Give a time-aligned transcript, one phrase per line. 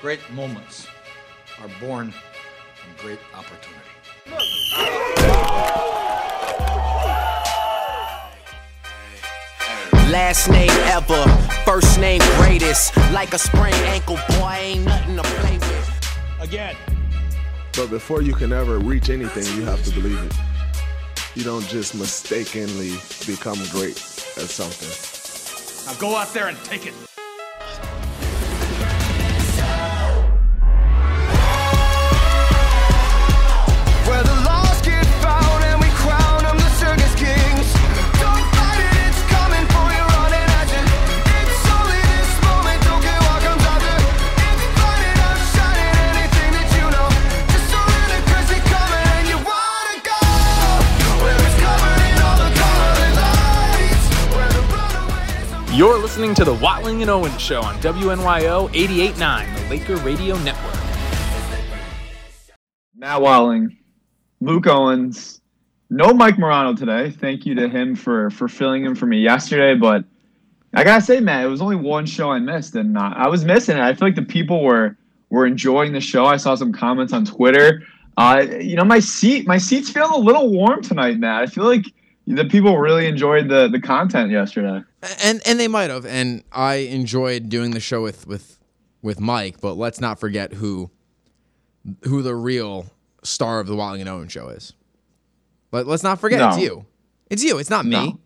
[0.00, 0.86] Great moments
[1.60, 3.90] are born from great opportunity.
[10.10, 11.22] Last name ever,
[11.66, 12.96] first name greatest.
[13.12, 16.40] Like a sprained ankle, boy, ain't nothing to play with.
[16.40, 16.76] Again.
[17.76, 20.32] But before you can ever reach anything, you have to believe it.
[21.34, 22.92] You don't just mistakenly
[23.26, 23.98] become great
[24.38, 24.88] at something.
[25.86, 27.09] Now go out there and take it.
[56.30, 60.76] Listening to the Watling and Owens Show on WNYO 88.9, the Laker Radio Network.
[62.94, 63.76] Matt Watling,
[64.40, 65.40] Luke Owens,
[65.88, 67.10] no Mike Morano today.
[67.10, 69.74] Thank you to him for for filling in for me yesterday.
[69.74, 70.04] But
[70.72, 73.76] I gotta say, Matt, it was only one show I missed, and I was missing
[73.76, 73.82] it.
[73.82, 74.96] I feel like the people were
[75.30, 76.26] were enjoying the show.
[76.26, 77.82] I saw some comments on Twitter.
[78.16, 81.42] Uh, you know, my seat my seat's feeling a little warm tonight, Matt.
[81.42, 81.86] I feel like
[82.36, 84.82] the people really enjoyed the the content yesterday.
[85.22, 88.58] and and they might have and i enjoyed doing the show with with
[89.02, 90.90] with mike but let's not forget who
[92.04, 92.86] who the real
[93.22, 94.74] star of the Watling and Owen show is.
[95.72, 96.86] Let, let's not forget it's you.
[97.30, 97.90] It's you it's not me.
[97.90, 98.20] No.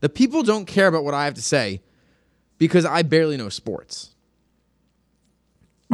[0.00, 1.80] the people don't care about what i have to say
[2.58, 4.13] because i barely know sports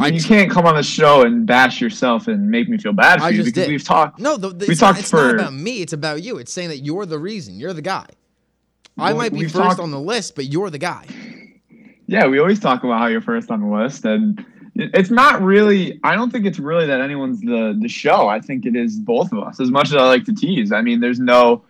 [0.01, 2.93] I mean, you can't come on the show and bash yourself and make me feel
[2.93, 3.69] bad for I you because did.
[3.69, 4.19] we've talked.
[4.19, 5.81] No, the, the, we it's, not, talked it's for not about me.
[5.81, 6.37] It's about you.
[6.37, 7.59] It's saying that you're the reason.
[7.59, 8.07] You're the guy.
[8.97, 11.05] I might be first talked- on the list, but you're the guy.
[12.07, 15.99] Yeah, we always talk about how you're first on the list, and it's not really.
[16.03, 18.27] I don't think it's really that anyone's the the show.
[18.27, 19.61] I think it is both of us.
[19.61, 21.63] As much as I like to tease, I mean, there's no,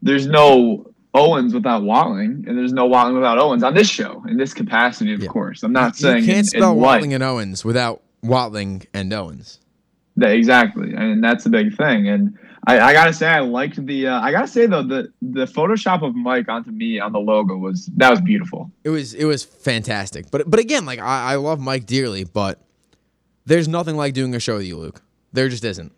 [0.00, 4.36] there's no Owens without Watling, and there's no Watling without Owens on this show in
[4.36, 5.12] this capacity.
[5.12, 5.28] Of Yeah.
[5.28, 9.12] course, I'm not saying you can't in- in spell Watling and Owens without Watling and
[9.12, 9.58] Owens.
[10.16, 12.08] That- exactly, and that's the big thing.
[12.08, 14.06] And I, I gotta say, I liked the.
[14.08, 17.56] Uh, I gotta say though, the the Photoshop of Mike onto me on the logo
[17.56, 18.70] was that was beautiful.
[18.84, 20.30] It was it was fantastic.
[20.30, 22.60] But but again, like I, I love Mike dearly, but
[23.46, 25.00] there's nothing like doing a show with you, Luke.
[25.32, 25.90] There just isn't.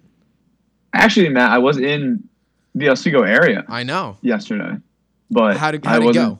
[0.94, 2.22] Actually, Matt, I was in
[2.74, 4.16] the Oswego area I know.
[4.22, 4.76] yesterday,
[5.32, 6.38] but How did I how did it go?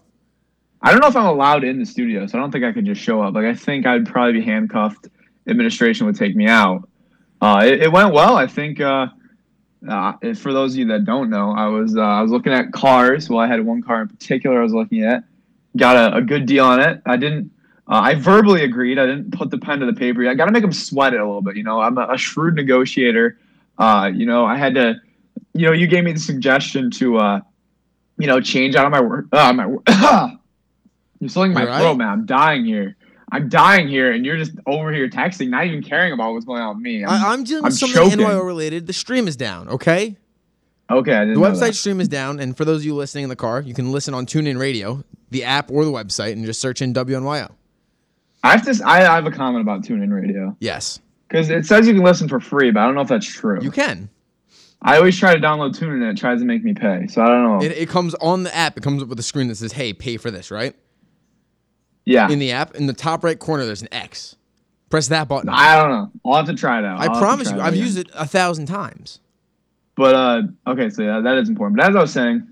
[0.83, 2.85] I don't know if I'm allowed in the studio, so I don't think I could
[2.85, 3.35] just show up.
[3.35, 5.09] Like I think I'd probably be handcuffed.
[5.49, 6.89] Administration would take me out.
[7.41, 8.37] Uh, it, it went well.
[8.37, 8.81] I think.
[8.81, 9.09] Uh,
[9.89, 12.73] uh, for those of you that don't know, I was uh, I was looking at
[12.73, 13.29] cars.
[13.29, 15.25] Well, I had one car in particular I was looking at.
[15.77, 17.03] Got a, a good deal on it.
[17.07, 17.51] I didn't.
[17.89, 18.99] Uh, I verbally agreed.
[18.99, 20.29] I didn't put the pen to the paper.
[20.29, 21.57] I got to make them sweat it a little bit.
[21.57, 23.39] You know, I'm a, a shrewd negotiator.
[23.79, 25.01] Uh, you know, I had to.
[25.55, 27.43] You know, you gave me the suggestion to.
[28.19, 29.27] You know, change out of my work.
[29.33, 29.67] Uh, my
[31.21, 31.97] You're slowing my You throat, right?
[31.97, 32.09] man.
[32.09, 32.97] I'm dying here.
[33.31, 36.61] I'm dying here, and you're just over here texting, not even caring about what's going
[36.61, 37.03] on with me.
[37.03, 38.19] I'm, I, I'm dealing with something choking.
[38.19, 38.87] NYO related.
[38.87, 39.71] The stream is down.
[39.71, 40.17] Okay.
[40.91, 41.15] okay.
[41.15, 43.37] I didn't The website stream is down, and for those of you listening in the
[43.37, 46.83] car, you can listen on TuneIn Radio, the app, or the website, and just search
[46.83, 47.51] in WNYO.
[48.45, 48.85] I have to.
[48.87, 52.41] I have a comment about TuneIn Radio Yes, because it says you can listen for
[52.41, 53.61] free, but I don't know if that's true.
[53.63, 54.11] you can.
[54.83, 57.27] I always try to download TuneIn and it tries to make me pay, so I
[57.27, 57.65] don't know.
[57.65, 58.77] It, it comes on the app.
[58.77, 60.75] It comes up with a screen that says, "Hey, pay for this." Right
[62.05, 64.37] yeah, in the app, in the top right corner, there's an X.
[64.91, 65.49] Press that button.
[65.49, 66.11] I don't know.
[66.25, 67.01] I'll have to try it out.
[67.01, 67.85] I I'll to promise you, I've again.
[67.85, 69.21] used it a thousand times.
[69.95, 71.79] But uh, okay, so yeah, that is important.
[71.79, 72.47] But as I was saying,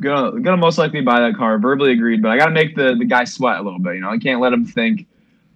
[0.00, 1.58] gonna gonna most likely buy that car.
[1.58, 3.94] Verbally agreed, but I gotta make the the guy sweat a little bit.
[3.94, 5.06] You know, I can't let him think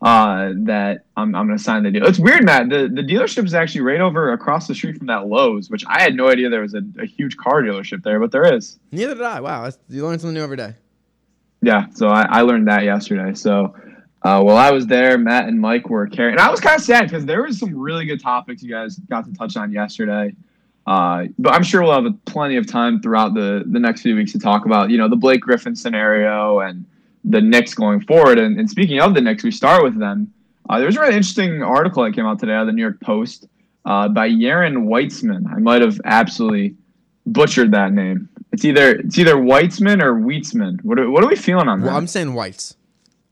[0.03, 2.07] uh, that I'm I'm gonna sign the deal.
[2.07, 2.71] It's weird, Matt.
[2.71, 6.01] The the dealership is actually right over across the street from that Lowe's, which I
[6.01, 8.79] had no idea there was a, a huge car dealership there, but there is.
[8.93, 9.41] Neither did I.
[9.41, 10.75] Wow, you learn something new every day.
[11.63, 13.35] Yeah, so I, I learned that yesterday.
[13.35, 13.75] So
[14.23, 16.83] uh, while I was there, Matt and Mike were carrying, and I was kind of
[16.83, 20.35] sad because there was some really good topics you guys got to touch on yesterday.
[20.87, 24.33] Uh, but I'm sure we'll have plenty of time throughout the the next few weeks
[24.33, 26.87] to talk about you know the Blake Griffin scenario and
[27.25, 28.39] the Knicks going forward.
[28.39, 30.33] And, and speaking of the Knicks, we start with them.
[30.69, 32.83] Uh, there was a really interesting article that came out today out of the New
[32.83, 33.47] York Post
[33.85, 35.51] uh, by Yaron Weitzman.
[35.53, 36.77] I might have absolutely
[37.27, 38.29] butchered that name.
[38.53, 40.83] It's either it's either Weitzman or Wheatsman.
[40.83, 41.87] What are, what are we feeling on that?
[41.87, 42.77] Well, I'm saying whites.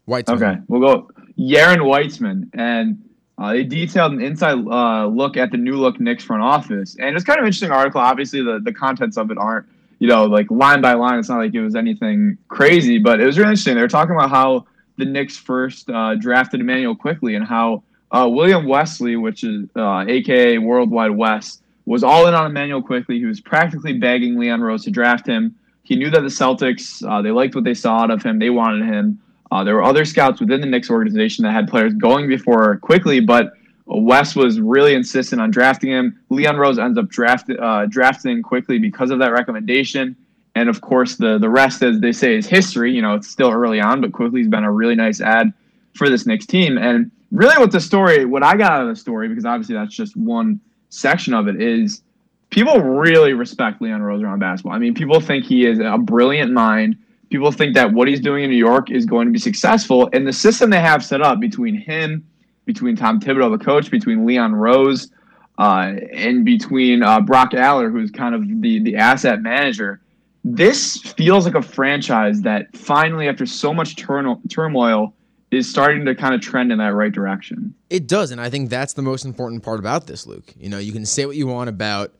[0.04, 0.30] Whites.
[0.30, 3.02] Okay, we'll go Yaron Weitzman, and
[3.36, 7.14] uh, they detailed an inside uh, look at the new look Knicks front office, and
[7.14, 8.00] it's kind of an interesting article.
[8.00, 9.66] Obviously, the the contents of it aren't
[9.98, 11.18] you know like line by line.
[11.18, 13.74] It's not like it was anything crazy, but it was really interesting.
[13.74, 14.66] They were talking about how
[14.96, 20.04] the Knicks first uh, drafted Immanuel Quickley and how uh, William Wesley, which is uh,
[20.08, 23.18] AKA World Wide Wes, was all in on Immanuel Quickley.
[23.18, 25.54] He was practically begging Leon Rose to draft him.
[25.82, 28.38] He knew that the Celtics uh, they liked what they saw out of him.
[28.38, 29.20] They wanted him.
[29.50, 33.20] Uh, there were other scouts within the Knicks organization that had players going before Quickley,
[33.20, 33.54] but
[33.88, 36.20] Wes was really insistent on drafting him.
[36.28, 40.14] Leon Rose ends up draft, uh, drafting Quickley because of that recommendation.
[40.54, 42.92] And of course, the the rest, as they say, is history.
[42.92, 45.52] You know, it's still early on, but Quickley's been a really nice ad
[45.94, 46.76] for this Knicks team.
[46.76, 49.94] And really, what the story, what I got out of the story, because obviously that's
[49.94, 52.02] just one section of it, is
[52.50, 54.72] people really respect Leon Rose around basketball.
[54.72, 56.96] I mean, people think he is a brilliant mind.
[57.30, 60.08] People think that what he's doing in New York is going to be successful.
[60.12, 62.26] And the system they have set up between him,
[62.68, 65.10] between Tom Thibodeau, the coach, between Leon Rose,
[65.58, 70.00] uh, and between uh, Brock Aller, who's kind of the the asset manager.
[70.44, 75.14] This feels like a franchise that finally, after so much turno- turmoil,
[75.50, 77.74] is starting to kind of trend in that right direction.
[77.90, 80.52] It does, and I think that's the most important part about this, Luke.
[80.56, 82.12] You know, you can say what you want about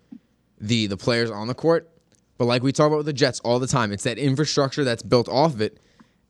[0.61, 1.91] the the players on the court,
[2.39, 5.03] but like we talk about with the Jets all the time, it's that infrastructure that's
[5.03, 5.79] built off of it,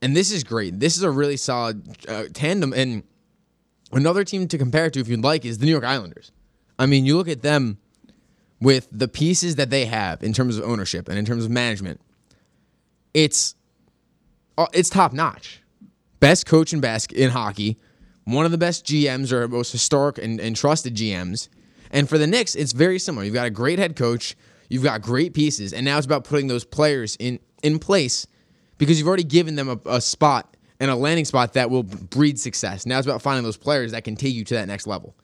[0.03, 0.81] and this is great.
[0.81, 3.05] This is a really solid uh, tandem, and
[3.93, 6.33] another team to compare to, if you'd like, is the New York Islanders.
[6.79, 7.79] I mean, you look at them
[8.61, 12.01] with the pieces that they have in terms of ownership and in terms of management.
[13.15, 13.55] It's
[14.57, 15.63] uh, it's top notch
[16.21, 17.79] best coach in basket in hockey,
[18.25, 21.49] one of the best GMs or most historic and, and trusted GMs.
[21.91, 23.25] And for the Knicks, it's very similar.
[23.25, 24.37] You've got a great head coach,
[24.69, 28.27] you've got great pieces, and now it's about putting those players in in place
[28.77, 32.39] because you've already given them a, a spot and a landing spot that will breed
[32.39, 32.87] success.
[32.87, 35.15] Now it's about finding those players that can take you to that next level.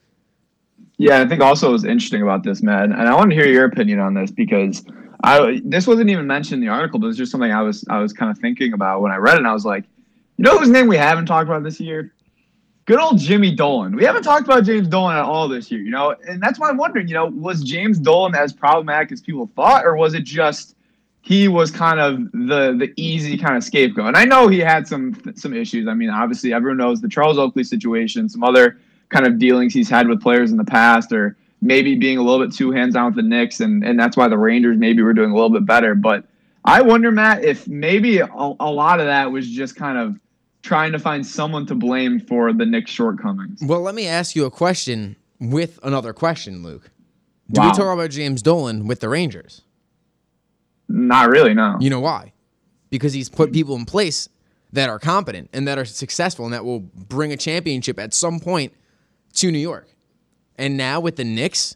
[0.97, 3.65] Yeah, I think also what's interesting about this, man, and I want to hear your
[3.65, 4.85] opinion on this because
[5.23, 7.99] I this wasn't even mentioned in the article, but it's just something I was I
[7.99, 9.39] was kind of thinking about when I read it.
[9.39, 9.85] and I was like,
[10.37, 12.13] you know whose name we haven't talked about this year?
[12.85, 13.95] Good old Jimmy Dolan.
[13.95, 16.69] We haven't talked about James Dolan at all this year, you know, and that's why
[16.69, 20.23] I'm wondering, you know, was James Dolan as problematic as people thought, or was it
[20.23, 20.74] just
[21.25, 24.05] he was kind of the the easy kind of scapegoat?
[24.07, 25.87] And I know he had some some issues.
[25.87, 28.77] I mean, obviously everyone knows the Charles Oakley situation, some other
[29.09, 32.45] kind of dealings he's had with players in the past, or maybe being a little
[32.45, 35.13] bit too hands on with the Knicks, and and that's why the Rangers maybe were
[35.13, 35.95] doing a little bit better.
[35.95, 36.25] But
[36.63, 40.19] I wonder, Matt, if maybe a, a lot of that was just kind of
[40.61, 43.61] trying to find someone to blame for the Knicks' shortcomings.
[43.63, 46.89] Well, let me ask you a question with another question, Luke.
[47.51, 47.67] Do Wow.
[47.69, 49.61] we talk about James Dolan with the Rangers?
[50.87, 51.77] Not really, no.
[51.79, 52.33] You know why?
[52.89, 54.29] Because he's put people in place
[54.73, 58.39] that are competent and that are successful and that will bring a championship at some
[58.39, 58.73] point
[59.33, 59.87] to New York.
[60.57, 61.75] And now with the Knicks,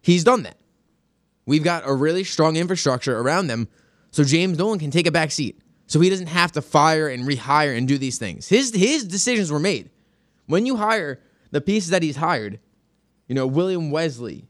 [0.00, 0.56] he's done that.
[1.46, 3.68] We've got a really strong infrastructure around them,
[4.10, 5.60] so James Dolan can take a back seat.
[5.86, 8.48] So he doesn't have to fire and rehire and do these things.
[8.48, 9.90] His his decisions were made.
[10.46, 11.20] When you hire
[11.50, 12.58] the pieces that he's hired,
[13.28, 14.46] you know, William Wesley,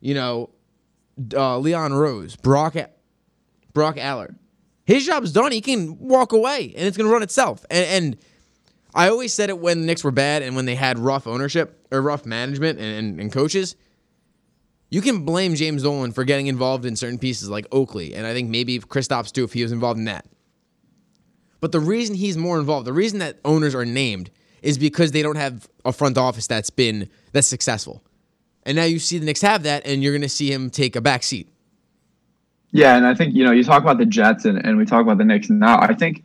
[0.00, 0.50] you know,
[1.34, 2.76] uh, Leon Rose, Brock
[3.78, 4.34] Brock Aller.
[4.86, 5.52] His job's done.
[5.52, 7.64] He can walk away, and it's going to run itself.
[7.70, 8.16] And, and
[8.92, 11.86] I always said it when the Knicks were bad and when they had rough ownership
[11.92, 13.76] or rough management and, and, and coaches.
[14.90, 18.32] You can blame James Dolan for getting involved in certain pieces like Oakley, and I
[18.32, 20.26] think maybe Kristaps too if he was involved in that.
[21.60, 25.22] But the reason he's more involved, the reason that owners are named, is because they
[25.22, 28.02] don't have a front office that's been that's successful.
[28.64, 30.96] And now you see the Knicks have that, and you're going to see him take
[30.96, 31.48] a back seat.
[32.72, 35.02] Yeah, and I think you know you talk about the Jets and, and we talk
[35.02, 35.80] about the Knicks now.
[35.80, 36.24] I think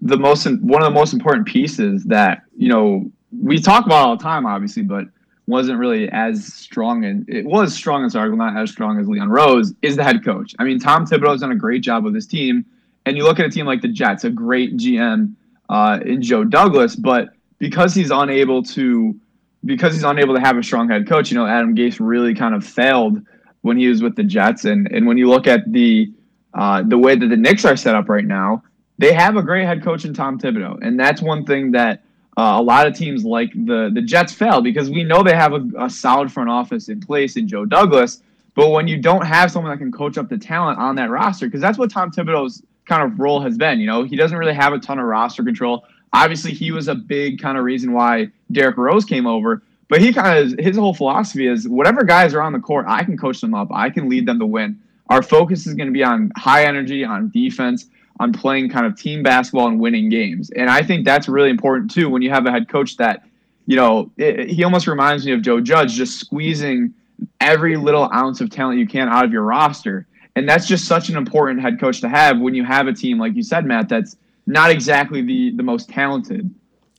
[0.00, 3.10] the most one of the most important pieces that you know
[3.42, 5.06] we talk about all the time, obviously, but
[5.46, 9.28] wasn't really as strong and it was strong this article, not as strong as Leon
[9.28, 10.54] Rose, is the head coach.
[10.58, 12.64] I mean, Tom Thibodeau's done a great job with his team,
[13.04, 15.34] and you look at a team like the Jets, a great GM
[15.68, 19.18] uh, in Joe Douglas, but because he's unable to
[19.64, 22.54] because he's unable to have a strong head coach, you know, Adam Gase really kind
[22.54, 23.22] of failed
[23.64, 24.66] when he was with the Jets.
[24.66, 26.12] And and when you look at the
[26.52, 28.62] uh, the way that the Knicks are set up right now,
[28.98, 32.02] they have a great head coach in Tom Thibodeau, and that's one thing that
[32.36, 35.54] uh, a lot of teams like the the Jets fail because we know they have
[35.54, 38.22] a, a solid front office in place in Joe Douglas.
[38.54, 41.46] But when you don't have someone that can coach up the talent on that roster,
[41.46, 43.80] because that's what Tom Thibodeau's kind of role has been.
[43.80, 45.84] You know, he doesn't really have a ton of roster control.
[46.12, 49.62] Obviously, he was a big kind of reason why Derrick Rose came over.
[49.88, 53.04] But he kind of his whole philosophy is whatever guys are on the court, I
[53.04, 53.68] can coach them up.
[53.72, 54.80] I can lead them to win.
[55.10, 57.86] Our focus is going to be on high energy, on defense,
[58.20, 60.50] on playing kind of team basketball and winning games.
[60.50, 63.24] And I think that's really important too when you have a head coach that,
[63.66, 66.94] you know, it, he almost reminds me of Joe Judge, just squeezing
[67.40, 70.06] every little ounce of talent you can out of your roster.
[70.36, 73.18] And that's just such an important head coach to have when you have a team,
[73.18, 76.52] like you said, Matt, that's not exactly the the most talented.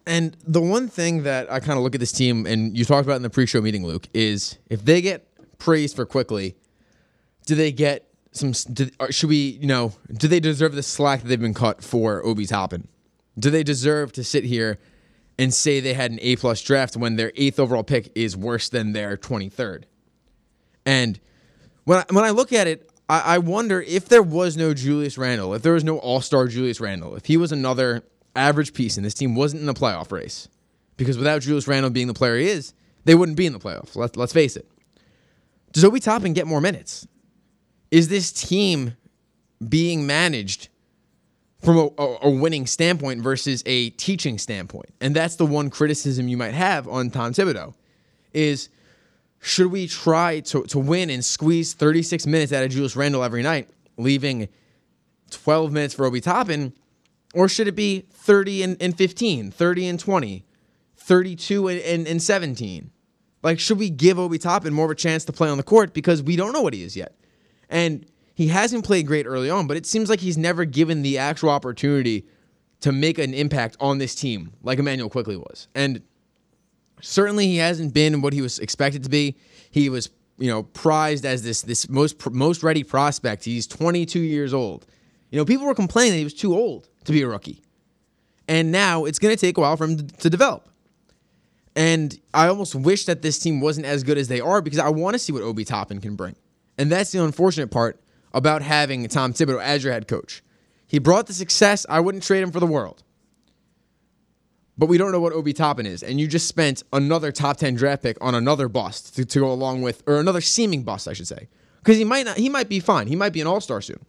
[0.07, 3.05] And the one thing that I kind of look at this team, and you talked
[3.05, 6.55] about in the pre-show meeting, Luke, is if they get praised for Quickley,
[7.45, 8.51] do they get some?
[8.71, 12.23] Do, should we, you know, do they deserve the slack that they've been cut for
[12.25, 12.87] Obi Toppin?
[13.37, 14.77] Do they deserve to sit here
[15.37, 18.69] and say they had an A plus draft when their eighth overall pick is worse
[18.69, 19.87] than their twenty third?
[20.85, 21.19] And
[21.85, 25.17] when I, when I look at it, I, I wonder if there was no Julius
[25.17, 28.03] Randle, if there was no All Star Julius Randle, if he was another
[28.35, 30.47] average piece and this team wasn't in the playoff race,
[30.97, 32.73] because without Julius Randle being the player he is,
[33.05, 33.95] they wouldn't be in the playoffs.
[33.95, 34.67] Let's let's face it.
[35.71, 37.07] Does Obi Toppin get more minutes?
[37.91, 38.95] Is this team
[39.67, 40.69] being managed
[41.61, 44.89] from a, a, a winning standpoint versus a teaching standpoint?
[45.01, 47.73] And that's the one criticism you might have on Tom Thibodeau
[48.33, 48.69] is
[49.41, 53.43] should we try to, to win and squeeze 36 minutes out of Julius Randle every
[53.43, 54.49] night, leaving
[55.31, 56.73] 12 minutes for Obi Toppin?
[57.35, 60.45] Or should it be 30 and, and 15, 30 and 20,
[60.95, 62.89] 32 and, and, and 17?
[63.43, 65.93] Like, should we give Obi Toppin more of a chance to play on the court
[65.93, 67.13] because we don't know what he is yet?
[67.69, 71.17] And he hasn't played great early on, but it seems like he's never given the
[71.17, 72.25] actual opportunity
[72.79, 75.67] to make an impact on this team like Immanuel Quickley was.
[75.75, 76.01] And
[77.01, 79.35] certainly he hasn't been what he was expected to be.
[79.71, 83.43] He was, you know, prized as this this most most ready prospect.
[83.43, 84.85] He's 22 years old.
[85.35, 87.61] You know, people were complaining that he was too old to be a rookie.
[88.47, 90.69] And now it's going to take a while for him to, to develop.
[91.75, 94.87] And I almost wish that this team wasn't as good as they are because I
[94.87, 96.37] want to see what Obi Toppin can bring.
[96.77, 98.01] And that's the unfortunate part
[98.33, 100.41] about having Tom Thibodeau as your head coach.
[100.87, 101.85] He brought the success.
[101.89, 103.03] I wouldn't trade him for the world.
[104.77, 106.01] But we don't know what Obi Toppin is.
[106.01, 109.51] And you just spent another top 10 draft pick on another bust to, to go
[109.51, 111.49] along with, or another seeming bust, I should say.
[111.79, 113.07] Because he might not, he might be fine.
[113.07, 113.99] He might be an all star soon.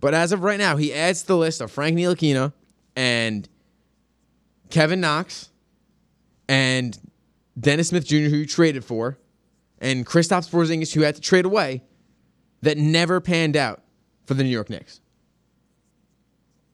[0.00, 2.52] But as of right now, he adds to the list of Frank Ntilikina
[2.94, 3.48] and
[4.70, 5.50] Kevin Knox
[6.48, 6.98] and
[7.58, 9.18] Dennis Smith Jr., who you traded for,
[9.80, 11.82] and Kristaps Porzingis, who had to trade away,
[12.62, 13.82] that never panned out
[14.26, 15.00] for the New York Knicks.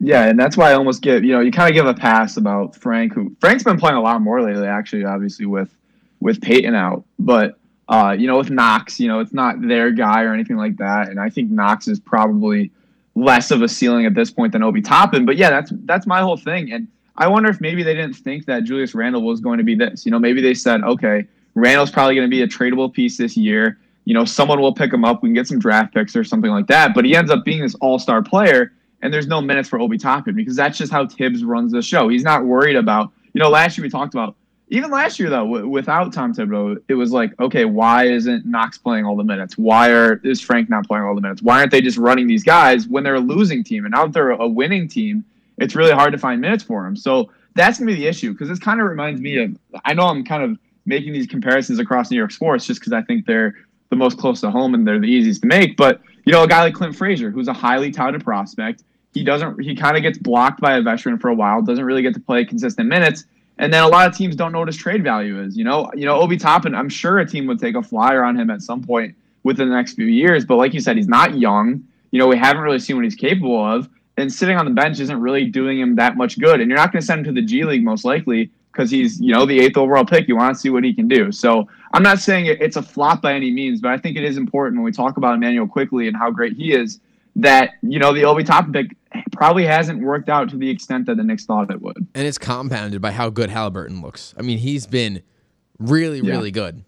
[0.01, 2.37] Yeah, and that's why I almost give you know you kind of give a pass
[2.37, 5.75] about Frank, who Frank's been playing a lot more lately, actually, obviously with
[6.21, 10.23] with Peyton out, but uh, you know with Knox, you know it's not their guy
[10.25, 12.71] or anything like that, and I think Knox is probably
[13.15, 15.25] less of a ceiling at this point than Obi Toppin.
[15.25, 18.47] But yeah, that's that's my whole thing, and I wonder if maybe they didn't think
[18.47, 20.05] that Julius Randle was going to be this.
[20.05, 23.37] You know, maybe they said, okay, Randle's probably going to be a tradable piece this
[23.37, 23.79] year.
[24.05, 25.23] You know, someone will pick him up.
[25.23, 26.93] We can get some draft picks or something like that.
[26.95, 29.97] But he ends up being this all star player, and there's no minutes for Obi
[29.97, 32.09] Toppin because that's just how Thibs runs the show.
[32.09, 34.37] He's not worried about, you know, last year we talked about,
[34.69, 38.79] even last year though, w- without Tom Thibodeau, it was like, okay, why isn't Knox
[38.79, 39.59] playing all the minutes?
[39.59, 41.43] Why are is Frank not playing all the minutes?
[41.43, 43.85] Why aren't they just running these guys when they're a losing team?
[43.85, 45.25] And now they're a winning team,
[45.59, 46.97] it's really hard to find minutes for them.
[46.97, 49.57] So that's gonna be the issue because this kind of reminds me of.
[49.85, 53.03] I know I'm kind of making these comparisons across New York sports just because I
[53.03, 53.55] think they're
[53.91, 55.77] the most close to home and they're the easiest to make.
[55.77, 59.63] But you know, a guy like Clint Frazier, who's a highly touted prospect, he doesn't.
[59.63, 62.21] He kind of gets blocked by a veteran for a while, doesn't really get to
[62.21, 63.25] play consistent minutes.
[63.59, 65.57] And then a lot of teams don't know what his trade value is.
[65.57, 68.39] You know, you know, Obi Toppin, I'm sure a team would take a flyer on
[68.39, 70.45] him at some point within the next few years.
[70.45, 71.85] But like you said, he's not young.
[72.11, 73.89] You know, we haven't really seen what he's capable of.
[74.17, 76.61] And sitting on the bench isn't really doing him that much good.
[76.61, 79.21] And you're not going to send him to the G League most likely because he's,
[79.21, 80.27] you know, the eighth overall pick.
[80.29, 81.31] You want to see what he can do.
[81.31, 84.37] So I'm not saying it's a flop by any means, but I think it is
[84.37, 87.01] important when we talk about Immanuel Quickley and how great he is
[87.37, 88.97] that, you know, the Obi Toppin pick
[89.33, 91.97] probably hasn't worked out to the extent that the Knicks thought it would.
[92.15, 94.35] And it's compounded by how good Halliburton looks.
[94.39, 95.23] I mean, he's been
[95.79, 96.33] really, Yeah.
[96.33, 96.85] really good.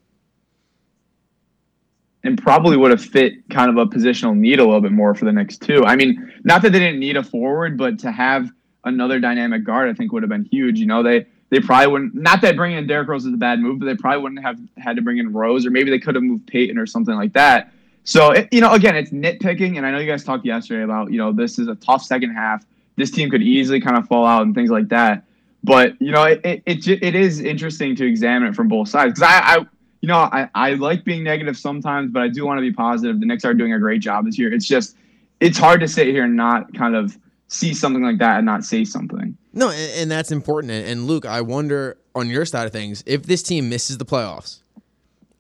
[2.24, 5.24] and probably would have fit kind of a positional need a little bit more for
[5.26, 5.84] the next two.
[5.84, 8.50] I mean, not that they didn't need a forward, but to have
[8.84, 10.80] another dynamic guard, I think would have been huge.
[10.80, 12.14] You know, they they probably wouldn't.
[12.16, 14.58] Not that bringing in Derrick Rose is a bad move, but they probably wouldn't have
[14.76, 17.32] had to bring in Rose, or maybe they could have moved Peyton or something like
[17.34, 17.72] that.
[18.06, 21.12] So it, you know, again, it's nitpicking, and I know you guys talked yesterday about
[21.12, 22.64] you know this is a tough second half.
[22.96, 25.24] This team could easily kind of fall out and things like that.
[25.62, 29.18] But you know, it it, it, it is interesting to examine it from both sides
[29.18, 29.66] because I, I
[30.00, 33.18] you know, I, I like being negative sometimes, but I do want to be positive.
[33.18, 34.52] The Knicks are doing a great job this year.
[34.52, 34.96] It's just,
[35.40, 38.64] it's hard to sit here and not kind of see something like that and not
[38.64, 39.36] say something.
[39.52, 40.72] No, and, and that's important.
[40.72, 44.04] And, and Luke, I wonder on your side of things, if this team misses the
[44.04, 44.60] playoffs,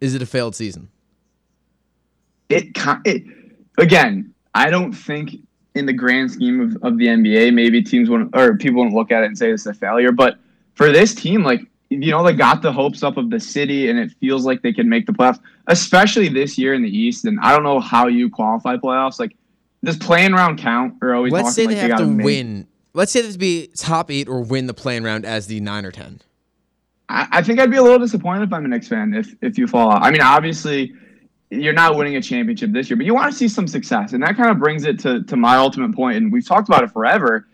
[0.00, 0.88] is it a failed season?
[2.48, 2.68] It,
[3.04, 3.24] it
[3.78, 5.36] again, I don't think
[5.74, 9.10] in the grand scheme of, of the NBA, maybe teams wouldn't, or people wouldn't look
[9.12, 10.12] at it and say it's a failure.
[10.12, 10.38] But
[10.74, 11.60] for this team, like,
[11.90, 14.72] you know, they got the hopes up of the city and it feels like they
[14.72, 17.26] can make the playoffs, especially this year in the East.
[17.26, 19.20] And I don't know how you qualify playoffs.
[19.20, 19.36] Like,
[19.84, 22.24] does playing round count or are we Let's say talking they like have to make-
[22.24, 22.66] win.
[22.94, 25.92] let's say this be top eight or win the playing round as the nine or
[25.92, 26.20] ten.
[27.08, 29.58] I, I think I'd be a little disappointed if I'm a Knicks fan if if
[29.58, 30.02] you fall out.
[30.02, 30.92] I mean, obviously,
[31.50, 34.22] you're not winning a championship this year, but you want to see some success, and
[34.22, 36.90] that kind of brings it to to my ultimate point, and we've talked about it
[36.90, 37.46] forever,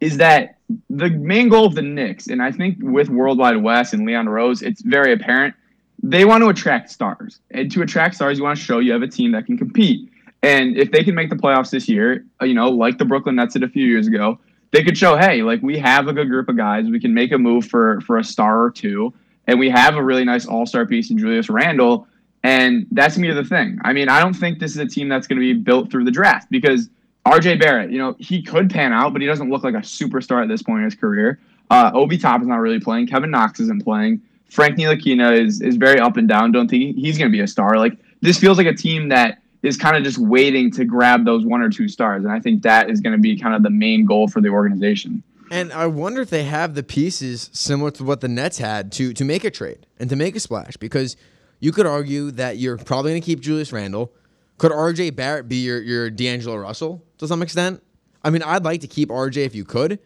[0.00, 0.56] is that
[0.88, 4.28] the main goal of the Knicks, and I think with World Wide Wes and Leon
[4.28, 5.54] Rose, it's very apparent
[6.02, 9.02] they want to attract stars, and to attract stars, you want to show you have
[9.02, 10.10] a team that can compete.
[10.42, 13.36] And if they can make the playoffs this year, uh, you know, like the Brooklyn
[13.36, 14.38] Nets did a few years ago,
[14.70, 16.86] they could show, hey, like we have a good group of guys.
[16.88, 19.12] We can make a move for for a star or two,
[19.46, 22.06] and we have a really nice All Star piece in Julius Randle.
[22.42, 23.78] And that's be the thing.
[23.82, 26.10] I mean, I don't think this is a team that's gonna be built through the
[26.10, 26.88] draft because
[27.26, 30.42] RJ Barrett, you know, he could pan out, but he doesn't look like a superstar
[30.42, 31.38] at this point in his career.
[31.70, 33.06] Uh, Obi Top is not really playing.
[33.06, 34.22] Kevin Knox isn't playing.
[34.48, 36.52] Frank Ntilikina is is very up and down.
[36.52, 37.76] Don't think he's gonna be a star.
[37.76, 41.44] Like this feels like a team that is kind of just waiting to grab those
[41.44, 42.24] one or two stars.
[42.24, 44.48] And I think that is going to be kind of the main goal for the
[44.48, 45.22] organization.
[45.50, 49.12] And I wonder if they have the pieces similar to what the Nets had to
[49.12, 51.16] to make a trade and to make a splash because
[51.60, 54.12] you could argue that you're probably going to keep Julius Randle.
[54.58, 57.82] Could RJ Barrett be your your D'Angelo Russell to some extent?
[58.22, 59.98] I mean, I'd like to keep RJ if you could,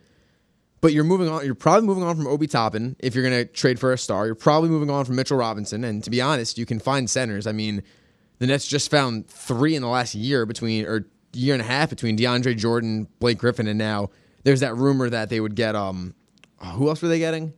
[0.81, 1.45] but you're moving on.
[1.45, 4.27] You're probably moving on from Obi Toppin if you're going to trade for a star.
[4.27, 5.83] You're probably moving on from Mitchell Robinson.
[5.83, 7.47] And to be honest, you can find centers.
[7.47, 7.83] I mean,
[8.39, 11.91] the Nets just found three in the last year between or year and a half
[11.91, 14.11] between DeAndre Jordan, Blake Griffin, and now
[14.45, 16.15] there's that rumor that they would get um
[16.75, 17.53] who else were they getting?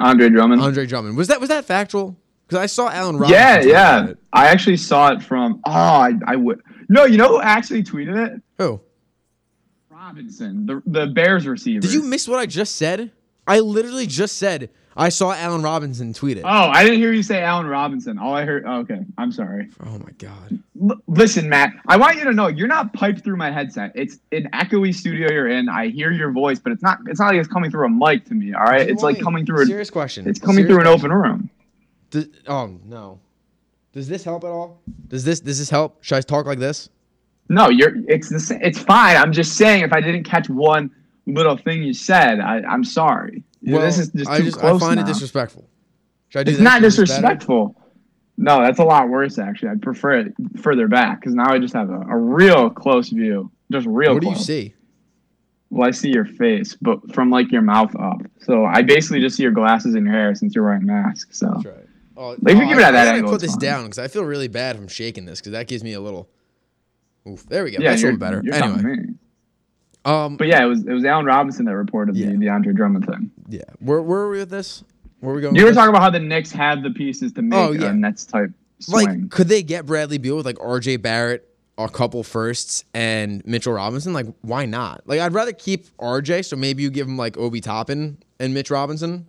[0.00, 0.62] Andre Drummond.
[0.62, 1.16] Andre Drummond.
[1.16, 2.16] Was that was that factual?
[2.48, 3.68] Because I saw Allen Robinson.
[3.68, 4.12] yeah, yeah.
[4.32, 5.60] I actually saw it from.
[5.66, 6.62] Oh, I, I would.
[6.88, 8.42] No, you know who actually tweeted it?
[8.56, 8.80] Who?
[9.90, 11.80] Robinson, the the Bears receiver.
[11.80, 13.10] Did you miss what I just said?
[13.46, 16.42] I literally just said I saw Allen Robinson tweet it.
[16.44, 18.18] Oh, I didn't hear you say Allen Robinson.
[18.18, 18.64] All I heard.
[18.66, 19.68] oh, okay, I'm sorry.
[19.84, 20.58] Oh my god.
[20.82, 21.72] L- listen, Matt.
[21.86, 23.92] I want you to know you're not piped through my headset.
[23.94, 25.68] It's an echoey studio you're in.
[25.68, 26.98] I hear your voice, but it's not.
[27.06, 28.54] It's not like it's coming through a mic to me.
[28.54, 29.62] All right, it's like coming through.
[29.62, 30.26] A, serious question.
[30.28, 31.10] it's coming Serious through an question.
[31.12, 31.50] open room.
[32.10, 33.20] Does, oh no.
[33.92, 34.80] Does this help at all?
[35.08, 36.02] Does this does this help?
[36.04, 36.88] Should I talk like this?
[37.48, 37.92] No, you're.
[38.08, 38.58] It's the.
[38.62, 39.16] It's fine.
[39.16, 40.90] I'm just saying if I didn't catch one
[41.26, 43.42] little thing you said, I, I'm sorry.
[43.62, 45.04] Well, this is just too I just close I find now.
[45.04, 45.68] it disrespectful.
[46.28, 47.06] Should I do It's not Is this better?
[47.06, 47.74] disrespectful.
[48.36, 49.70] No, that's a lot worse actually.
[49.70, 53.50] I'd prefer it further back because now I just have a, a real close view,
[53.72, 54.38] just real What do close.
[54.38, 54.74] you see?
[55.70, 58.22] Well, I see your face, but from like your mouth up.
[58.40, 61.38] So I basically just see your glasses and your hair since you're wearing masks.
[61.38, 61.87] So That's right.
[62.20, 63.60] Oh, if you oh, give it at that angle, put this fine.
[63.60, 66.28] down because I feel really bad I'm shaking this because that gives me a little.
[67.28, 67.46] Oof.
[67.46, 67.78] There we go.
[67.80, 68.42] yeah, That's a little better.
[68.52, 69.04] Anyway,
[70.04, 72.32] um, But yeah, it was it was Allen Robinson that reported Yeah.
[72.36, 73.30] the Andre Drummond thing.
[73.48, 74.82] yeah, where where are we with this?
[75.20, 75.54] Where are we going?
[75.56, 75.76] You were this?
[75.76, 77.90] talking about how the Knicks have the pieces to make Oh, yeah.
[77.90, 79.06] a Nets type swing.
[79.22, 80.98] like, could they get Bradley Beal with like R.J.
[80.98, 84.12] Barrett, a couple firsts, and Mitchell Robinson?
[84.12, 85.02] Like, why not?
[85.06, 86.42] Like, I'd rather keep R.J.
[86.42, 89.26] So maybe you give him like Obi Toppin and Mitch Robinson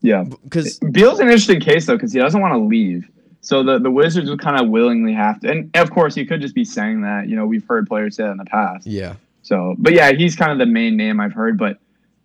[0.00, 3.08] yeah, because Beal's an interesting case though because he doesn't want to leave.
[3.40, 6.40] So the, the Wizards would kind of willingly have to, and of course he could
[6.40, 7.28] just be saying that.
[7.28, 8.86] You know, we've heard players say that in the past.
[8.86, 11.56] yeah, So, but yeah, he's kind of the main name I've heard.
[11.56, 11.78] But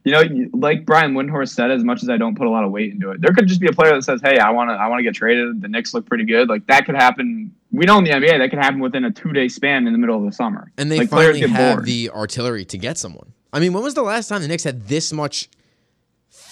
[0.04, 2.72] you know, like Brian Windhorst said, as much as I don't put a lot of
[2.72, 4.74] weight into it, there could just be a player that says, "Hey, I want to,
[4.74, 5.62] I want to get traded.
[5.62, 7.54] The Knicks look pretty good." Like that could happen.
[7.72, 10.00] We know in the NBA that could happen within a two day span in the
[10.00, 10.72] middle of the summer.
[10.78, 11.86] and they like, finally have bored.
[11.86, 13.32] the artillery to get someone.
[13.54, 15.48] I mean, when was the last time the Knicks had this much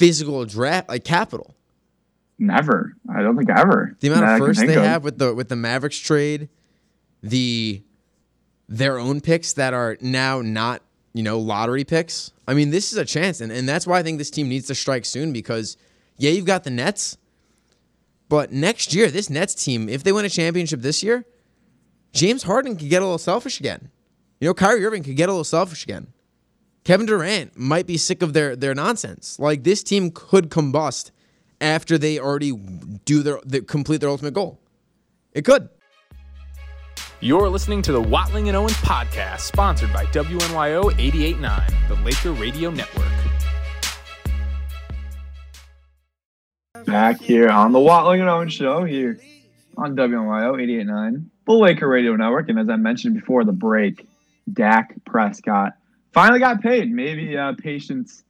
[0.02, 1.56] physical draft like capital?
[2.40, 2.94] Never.
[3.14, 3.96] I don't think ever.
[4.00, 4.84] The amount of can firsts they of.
[4.84, 6.50] have with the with the Mavericks trade,
[7.22, 7.84] the
[8.68, 10.82] their own picks that are now not
[11.14, 12.32] you know lottery picks.
[12.48, 14.66] I mean, this is a chance, and and that's why I think this team needs
[14.68, 15.78] to strike soon because
[16.18, 17.20] yeah, you've got the Nets,
[18.28, 21.26] but next year this Nets team, if they win a championship this year,
[22.12, 23.92] James Harden could get a little selfish again.
[24.40, 26.08] You know, Kyrie Irving could get a little selfish again.
[26.84, 29.38] Kevin Durant might be sick of their their nonsense.
[29.40, 31.12] Like this team could combust
[31.60, 32.54] after they already
[33.06, 34.60] do their, they complete their ultimate goal.
[35.34, 35.70] It could.
[37.20, 42.72] You're listening to the Watling and Owens podcast, sponsored by WNYO 889, the Laker Radio
[42.72, 43.06] Network.
[46.86, 49.20] back here on the Watling and Owens show here
[49.78, 52.50] on WNYO 889, the Laker Radio Network.
[52.50, 54.08] And as I mentioned before the break,
[54.52, 55.74] Dak Prescott
[56.14, 56.92] finally got paid.
[56.92, 58.24] Maybe uh, patience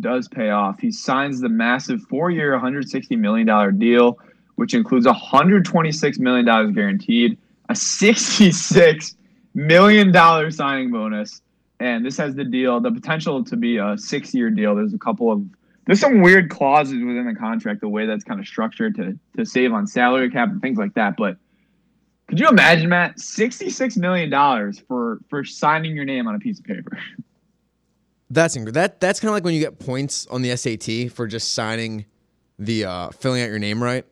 [0.00, 0.80] does pay off.
[0.80, 4.18] He signs the massive four year, $160 million deal,
[4.56, 9.14] which includes $126 million guaranteed, a $66
[9.54, 11.42] million signing bonus.
[11.78, 14.74] And this has the deal, the potential to be a six year deal.
[14.74, 15.44] There's a couple of
[15.84, 19.44] there's some weird clauses within the contract, the way that's kind of structured to to
[19.44, 21.16] save on salary cap and things like that.
[21.18, 21.36] But
[22.28, 26.38] could you imagine, Matt, sixty six million dollars for for signing your name on a
[26.38, 26.98] piece of paper?
[28.30, 31.26] That's ing- that that's kind of like when you get points on the SAT for
[31.26, 32.06] just signing
[32.58, 34.04] the uh filling out your name right.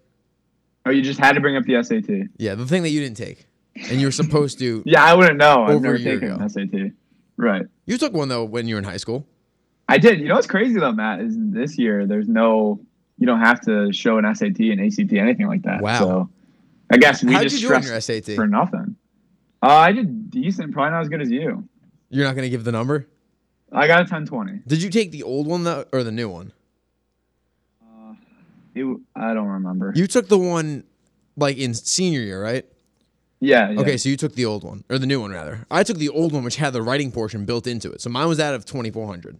[0.87, 2.29] Oh, you just had to bring up the SAT.
[2.37, 4.83] Yeah, the thing that you didn't take, and you were supposed to.
[4.87, 5.65] Yeah, I wouldn't know.
[5.65, 6.43] I've never taken ago.
[6.43, 6.93] an SAT.
[7.37, 7.67] Right.
[7.87, 9.27] You took one though when you were in high school.
[9.89, 10.21] I did.
[10.21, 12.81] You know what's crazy though, Matt, is this year there's no
[13.19, 15.81] you don't have to show an SAT and ACT anything like that.
[15.81, 15.99] Wow.
[15.99, 16.31] So
[16.91, 18.27] I guess we How'd just you do on your SAT?
[18.35, 18.97] for nothing.
[19.63, 21.67] Uh, I did decent, probably not as good as you.
[22.11, 23.09] You're not gonna give the number.
[23.73, 24.63] I got a 1020.
[24.67, 26.53] Did you take the old one though, or the new one?
[27.83, 28.15] Uh,
[28.75, 28.85] It,
[29.17, 29.93] I don't remember.
[29.95, 30.85] You took the one
[31.37, 32.65] like in senior year, right?
[33.41, 33.81] yeah, yeah.
[33.81, 35.67] Okay, so you took the old one or the new one rather.
[35.71, 38.01] I took the old one, which had the writing portion built into it.
[38.01, 39.39] So mine was out of 2400.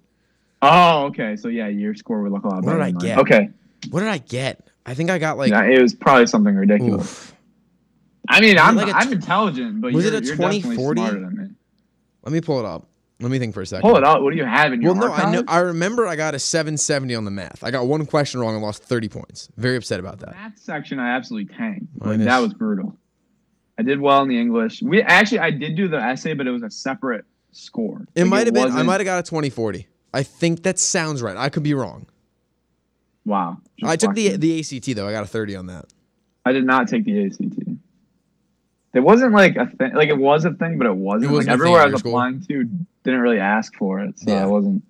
[0.63, 1.37] Oh, okay.
[1.37, 2.79] So yeah, your score would look a lot better.
[2.79, 3.19] What did I get?
[3.19, 3.51] Okay.
[3.91, 4.69] What did I get?
[4.87, 5.51] I think I got like.
[5.51, 7.03] yeah, it was probably something ridiculous.
[7.03, 7.35] oof.
[8.29, 11.37] I mean, I'm like a I'm intelligent, but Was you're, a you're definitely smarter than
[11.37, 11.49] me.
[12.23, 12.89] Let me pull it up.
[13.21, 13.89] Let me think for a second.
[13.89, 14.21] Pull it up.
[14.23, 15.45] What do you have in your Well, no, I know.
[15.47, 17.63] I remember I got a 770 on the math.
[17.63, 19.49] I got one question wrong and lost 30 points.
[19.57, 20.33] Very upset about that.
[20.33, 21.87] math section I absolutely tanked.
[21.99, 22.97] Like, Minus- that was brutal.
[23.79, 24.83] I did well in the English.
[24.83, 28.05] We actually I did do the essay, but it was a separate score.
[28.15, 28.65] It Like, might have been.
[28.65, 29.87] I wasn't- might have got a 2040.
[30.13, 31.37] I think that sounds right.
[31.37, 32.07] I could be wrong.
[33.25, 33.59] Wow.
[33.79, 35.09] Just I took the the ACT though.
[35.09, 35.87] I got a 30 on that.
[36.45, 37.59] I did not take the ACT.
[38.93, 39.95] It wasn't like a thing.
[39.95, 41.31] Like it was a thing, but it wasn't.
[41.33, 42.13] It wasn't a like thing everywhere at I your was school?
[42.13, 42.69] applying to
[43.05, 44.43] didn't really ask for it, so Yeah.
[44.43, 44.83] I wasn't.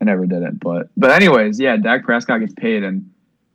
[0.00, 3.10] I never did it, but but anyways, yeah, Dak Prescott gets paid, and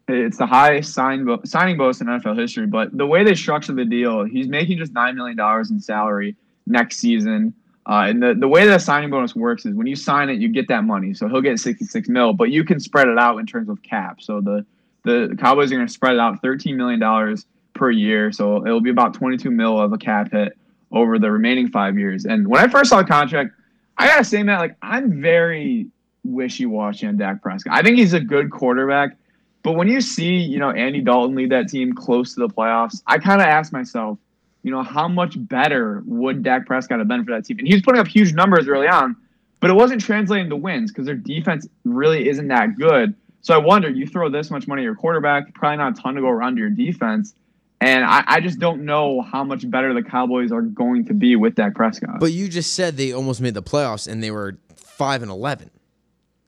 [0.08, 2.66] it's the highest sign bo- signing bonus in NFL history.
[2.66, 6.36] But the way they structured the deal, he's making just nine million dollars in salary
[6.66, 7.54] next season.
[7.86, 10.48] Uh, and the, the way that signing bonus works is when you sign it, you
[10.48, 11.14] get that money.
[11.14, 14.22] So he'll get 66 mil, but you can spread it out in terms of cap.
[14.22, 14.66] So the
[15.06, 18.32] the Cowboys are going to spread it out 13 million dollars per year.
[18.32, 20.58] So it'll be about 22 mil of a cap hit
[20.92, 22.26] over the remaining five years.
[22.26, 23.52] And when I first saw the contract,
[24.00, 25.88] I gotta say, Matt, like I'm very
[26.24, 27.74] wishy-washy on Dak Prescott.
[27.74, 29.18] I think he's a good quarterback,
[29.62, 33.04] but when you see, you know, Andy Dalton lead that team close to the playoffs,
[33.06, 34.18] I kind of ask myself,
[34.64, 37.60] you know, how much better would Dak Prescott have been for that team?
[37.60, 39.16] And he was putting up huge numbers early on,
[39.60, 43.14] but it wasn't translating to wins because their defense really isn't that good.
[43.42, 46.16] So I wonder, you throw this much money at your quarterback, probably not a ton
[46.16, 47.36] to go around to your defense.
[47.82, 51.36] And I, I just don't know how much better the Cowboys are going to be
[51.38, 52.20] with Dak Prescott.
[52.20, 55.70] But you just said they almost made the playoffs and they were five and 11.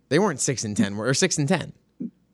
[0.09, 1.71] They weren't six and 10 or six and 10.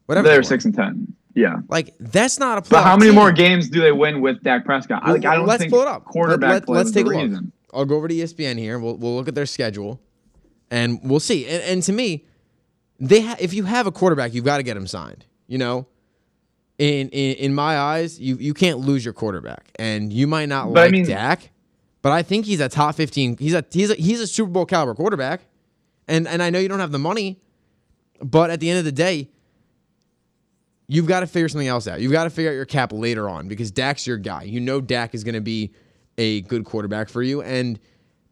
[0.08, 0.28] Whatever.
[0.28, 0.44] they're they were.
[0.44, 1.14] six and ten.
[1.36, 1.58] Yeah.
[1.70, 3.16] Like that's not a playoff But how many team.
[3.20, 5.02] more games do they win with Dak Prescott?
[5.04, 6.06] I- like, I don't let's think pull it up.
[6.06, 7.18] quarterback Let, us take a look.
[7.22, 7.52] reason.
[7.74, 8.80] I'll go over to ESPN here.
[8.80, 10.00] We'll, we'll look at their schedule,
[10.72, 11.46] and we'll see.
[11.46, 12.26] And, and to me,
[13.00, 15.26] they ha- if you have a quarterback, you've got to get him signed.
[15.46, 15.86] You know,
[16.78, 20.74] in, in in my eyes, you you can't lose your quarterback, and you might not
[20.74, 21.50] But I like mean- Dak,
[22.02, 23.36] but I think he's a top fifteen.
[23.38, 25.42] He's a he's a he's a Super Bowl caliber quarterback,
[26.08, 27.40] and and I know you don't have the money,
[28.22, 29.30] but at the end of the day.
[30.90, 32.00] You've got to figure something else out.
[32.00, 34.44] You've got to figure out your cap later on because Dak's your guy.
[34.44, 35.74] You know Dak is going to be
[36.18, 37.42] a good quarterback for you.
[37.42, 37.78] And,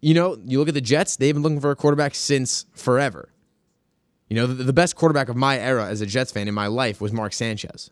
[0.02, 3.28] you know, you look at the Jets, they've been looking for a quarterback since forever.
[4.30, 6.68] You know, the, the best quarterback of my era as a Jets fan in my
[6.68, 7.92] life was Mark Sanchez.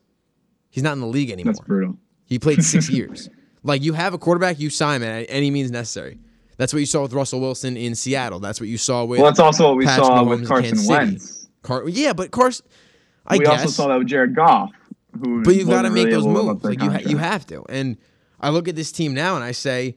[0.73, 1.53] He's not in the league anymore.
[1.53, 1.97] That's brutal.
[2.25, 3.29] He played six years.
[3.61, 6.17] Like, you have a quarterback, you sign him at any means necessary.
[6.57, 8.39] That's what you saw with Russell Wilson in Seattle.
[8.39, 11.47] That's what you saw with Well, that's also what we saw Mahomes with Carson Wentz.
[11.61, 12.65] Car- yeah, but Carson,
[13.27, 13.61] I we guess.
[13.61, 14.71] also saw that with Jared Goff.
[15.23, 16.65] Who But you've got to wasn't make really those able to live up moves.
[16.65, 17.63] Like you, ha- you have to.
[17.69, 17.97] And
[18.41, 19.95] I look at this team now and I say,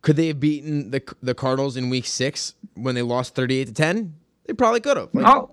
[0.00, 3.68] could they have beaten the the Cardinals in Week Six when they lost thirty eight
[3.68, 4.14] to ten?
[4.46, 5.10] They probably could have.
[5.12, 5.50] Like, Oh,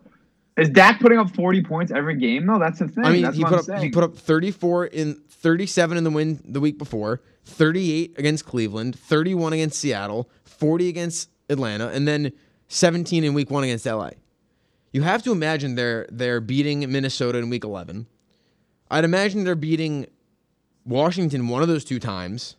[0.59, 2.59] is Dak putting up 40 points every game though?
[2.59, 3.05] That's the thing.
[3.05, 5.97] I mean, That's he put I'm up he put up thirty four in thirty seven
[5.97, 10.89] in the win the week before, thirty eight against Cleveland, thirty one against Seattle, forty
[10.89, 12.31] against Atlanta, and then
[12.67, 14.11] seventeen in Week One against LA.
[14.91, 18.07] You have to imagine they're they're beating Minnesota in Week eleven.
[18.91, 20.07] I'd imagine they're beating
[20.85, 22.55] Washington one of those two times.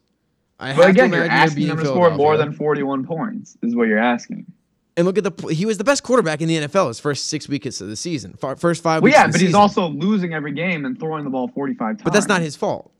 [0.61, 3.57] I But have again, to you're asking him to score more than 41 points.
[3.63, 4.47] Is what you're asking.
[4.96, 7.48] And look at the he was the best quarterback in the NFL his first six
[7.48, 9.16] weeks of the season, first five Well, weeks.
[9.16, 12.03] yeah, of the but he's also losing every game and throwing the ball 45 times.
[12.03, 12.92] But that's not his fault.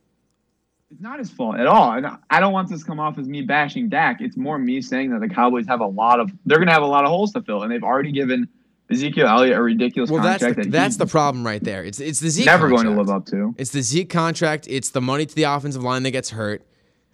[0.91, 1.93] It's not his fault at all.
[1.93, 4.21] And I don't want this to come off as me bashing Dak.
[4.21, 6.83] It's more me saying that the Cowboys have a lot of they're going to have
[6.83, 8.49] a lot of holes to fill, and they've already given
[8.91, 11.85] Ezekiel Elliott a ridiculous Well, that's contract the, that that's the problem right there.
[11.85, 13.55] It's it's the Zeke never going to live up to.
[13.59, 14.67] It's the Zeke contract.
[14.69, 16.67] It's the money to the offensive line that gets hurt.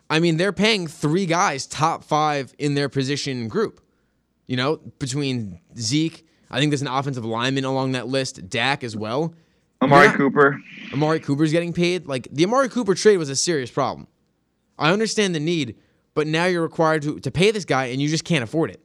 [0.09, 3.81] I mean, they're paying three guys top five in their position group.
[4.47, 8.49] You know, between Zeke, I think there's an offensive lineman along that list.
[8.49, 9.35] Dak as well.
[9.83, 10.09] Amari.
[10.17, 10.61] Cooper.
[10.93, 12.07] Amari Cooper's getting paid.
[12.07, 14.07] Like the Amari Cooper trade was a serious problem.
[14.79, 15.77] I understand the need,
[16.15, 18.81] but now you're required to, to pay this guy and you just can't afford it.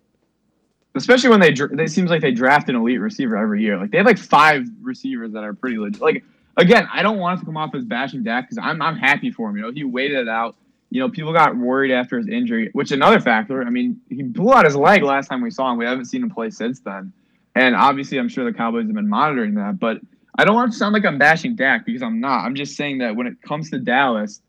[0.95, 3.77] especially when they it seems like they draft an elite receiver every year.
[3.77, 6.01] Like they have like five receivers that are pretty legit.
[6.01, 6.23] Like
[6.57, 9.49] again, I don't want to come off as bashing Dak because I'm I'm happy for
[9.49, 9.57] him.
[9.57, 10.55] You know, he waited it out.
[10.91, 13.63] You know, people got worried after his injury, which another factor.
[13.63, 15.77] I mean, he blew out his leg last time we saw him.
[15.77, 17.11] We haven't seen him play since then,
[17.55, 19.79] and obviously, I'm sure the Cowboys have been monitoring that.
[19.79, 20.01] But
[20.37, 22.45] I don't want to sound like I'm bashing Dak because I'm not.
[22.45, 24.41] I'm just saying that when it comes to Dallas,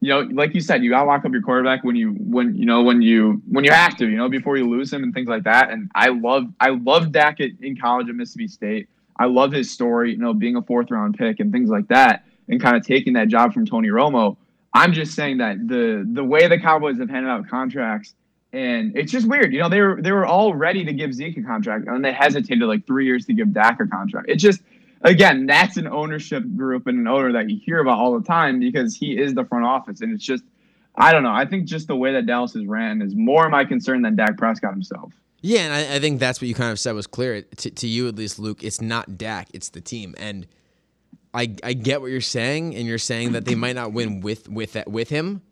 [0.00, 2.66] you know, like you said, you gotta lock up your quarterback when you when you
[2.66, 5.28] know when you when you have to, you know, before you lose him and things
[5.28, 5.70] like that.
[5.70, 8.88] And I love I love Dak at, in college at Mississippi State.
[9.18, 12.24] I love his story, you know, being a fourth round pick and things like that,
[12.48, 14.36] and kind of taking that job from Tony Romo.
[14.76, 18.14] I'm just saying that the the way the Cowboys have handed out contracts,
[18.52, 19.52] and it's just weird.
[19.54, 22.12] You know, they were they were all ready to give Zeke a contract, and they
[22.12, 24.28] hesitated like three years to give Dak a contract.
[24.28, 24.60] It just
[25.00, 28.60] again, that's an ownership group and an owner that you hear about all the time
[28.60, 30.44] because he is the front office, and it's just
[30.94, 31.32] I don't know.
[31.32, 34.36] I think just the way that Dallas is ran is more my concern than Dak
[34.36, 35.10] Prescott himself.
[35.40, 37.86] Yeah, and I, I think that's what you kind of said was clear to, to
[37.86, 38.62] you at least, Luke.
[38.62, 40.46] It's not Dak, it's the team, and
[41.34, 44.48] I I get what you're saying, and you're saying that they might not win with
[44.48, 45.42] with that with him,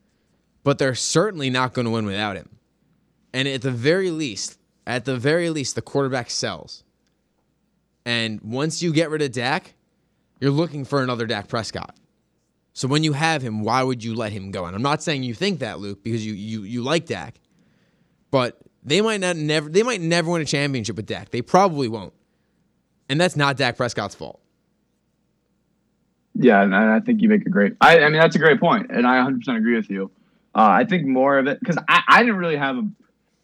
[0.62, 2.48] but they're certainly not going to win without him.
[3.32, 6.84] And at the very least, at the very least, the quarterback sells.
[8.06, 9.74] And once you get rid of Dak,
[10.40, 11.96] you're looking for another Dak Prescott.
[12.74, 14.66] So when you have him, why would you let him go?
[14.66, 17.40] And I'm not saying you think that, Luke, because you you you like Dak,
[18.30, 21.30] but they might not never they might never win a championship with Dak.
[21.30, 22.12] They probably won't,
[23.08, 24.40] and that's not Dak Prescott's fault.
[26.34, 27.74] Yeah, and I think you make a great.
[27.80, 30.10] I, I mean, that's a great point, and I 100 percent agree with you.
[30.54, 32.88] Uh, I think more of it because I, I didn't really have a,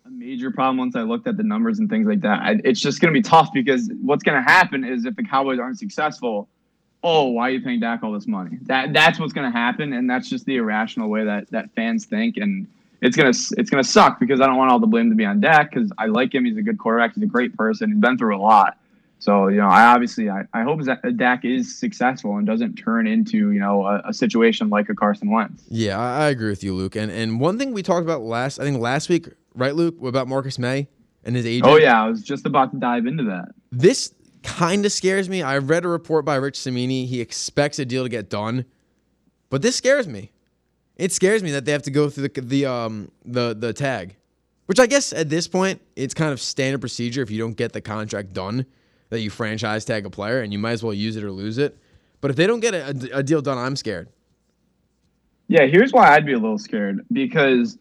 [0.07, 2.41] a major problem once I looked at the numbers and things like that.
[2.43, 5.25] I, it's just going to be tough because what's going to happen is if the
[5.25, 6.49] Cowboys aren't successful,
[7.03, 8.59] oh, why are you paying Dak all this money?
[8.63, 12.07] That that's what's going to happen, and that's just the irrational way that that fans
[12.07, 12.67] think, and
[13.03, 15.41] it's gonna it's gonna suck because I don't want all the blame to be on
[15.41, 16.45] Dak because I like him.
[16.45, 17.15] He's a good quarterback.
[17.15, 17.91] He's a great person.
[17.91, 18.77] He's been through a lot.
[19.21, 23.07] So you know, I obviously I, I hope that Dak is successful and doesn't turn
[23.07, 25.63] into you know a, a situation like a Carson Wentz.
[25.69, 26.97] Yeah, I, agree with you, Luke.
[26.97, 30.27] And and one thing we talked about last, I think last week, right, Luke, about
[30.27, 30.89] Marcus Maye
[31.23, 31.67] and his agent.
[31.67, 33.51] Oh yeah, I was just about to dive into that.
[33.71, 35.43] This kind of scares me.
[35.43, 37.05] I read a report by Rich Cimini.
[37.05, 38.65] He expects a deal to get done,
[39.51, 40.33] but this scares me.
[40.97, 44.17] It scares me that they have to go through the the um the the tag,
[44.65, 47.21] which I guess at this point it's kind of standard procedure.
[47.21, 48.65] If you don't get the contract done,
[49.11, 51.59] that you franchise tag a player, and you might as well use it or lose
[51.59, 51.77] it.
[52.21, 54.09] But if they don't get a, a, deal done, I'm scared.
[55.49, 57.77] Yeah, here's why I'd be a little scared because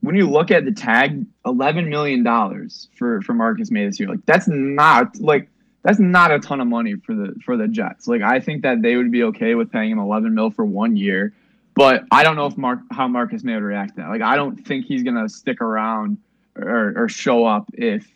[0.00, 4.08] when you look at the tag, eleven million dollars for for Marcus Maye this year,
[4.08, 5.48] like that's not like
[5.84, 8.08] that's not a ton of money for the for the Jets.
[8.08, 10.96] Like I think that they would be okay with paying him eleven mil for one
[10.96, 11.32] year,
[11.74, 14.08] but I don't know if Mark how Marcus Maye would react to that.
[14.08, 16.18] Like I don't think he's gonna stick around
[16.56, 18.08] or, or show up if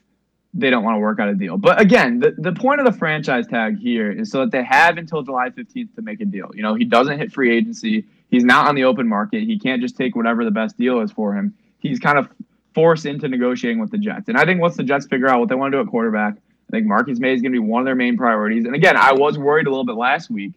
[0.58, 1.58] they don't want to work out a deal.
[1.58, 4.96] But again, the, the point of the franchise tag here is so that they have
[4.96, 6.50] until July 15th to make a deal.
[6.54, 8.04] You know, he doesn't hit free agency.
[8.30, 9.42] He's not on the open market.
[9.42, 11.54] He can't just take whatever the best deal is for him.
[11.78, 12.28] He's kind of
[12.74, 14.28] forced into negotiating with the Jets.
[14.28, 16.34] And I think once the Jets figure out what they want to do at quarterback,
[16.34, 18.64] I think Marcus Maye is going to be one of their main priorities.
[18.64, 20.52] And again, I was worried a little bit last week,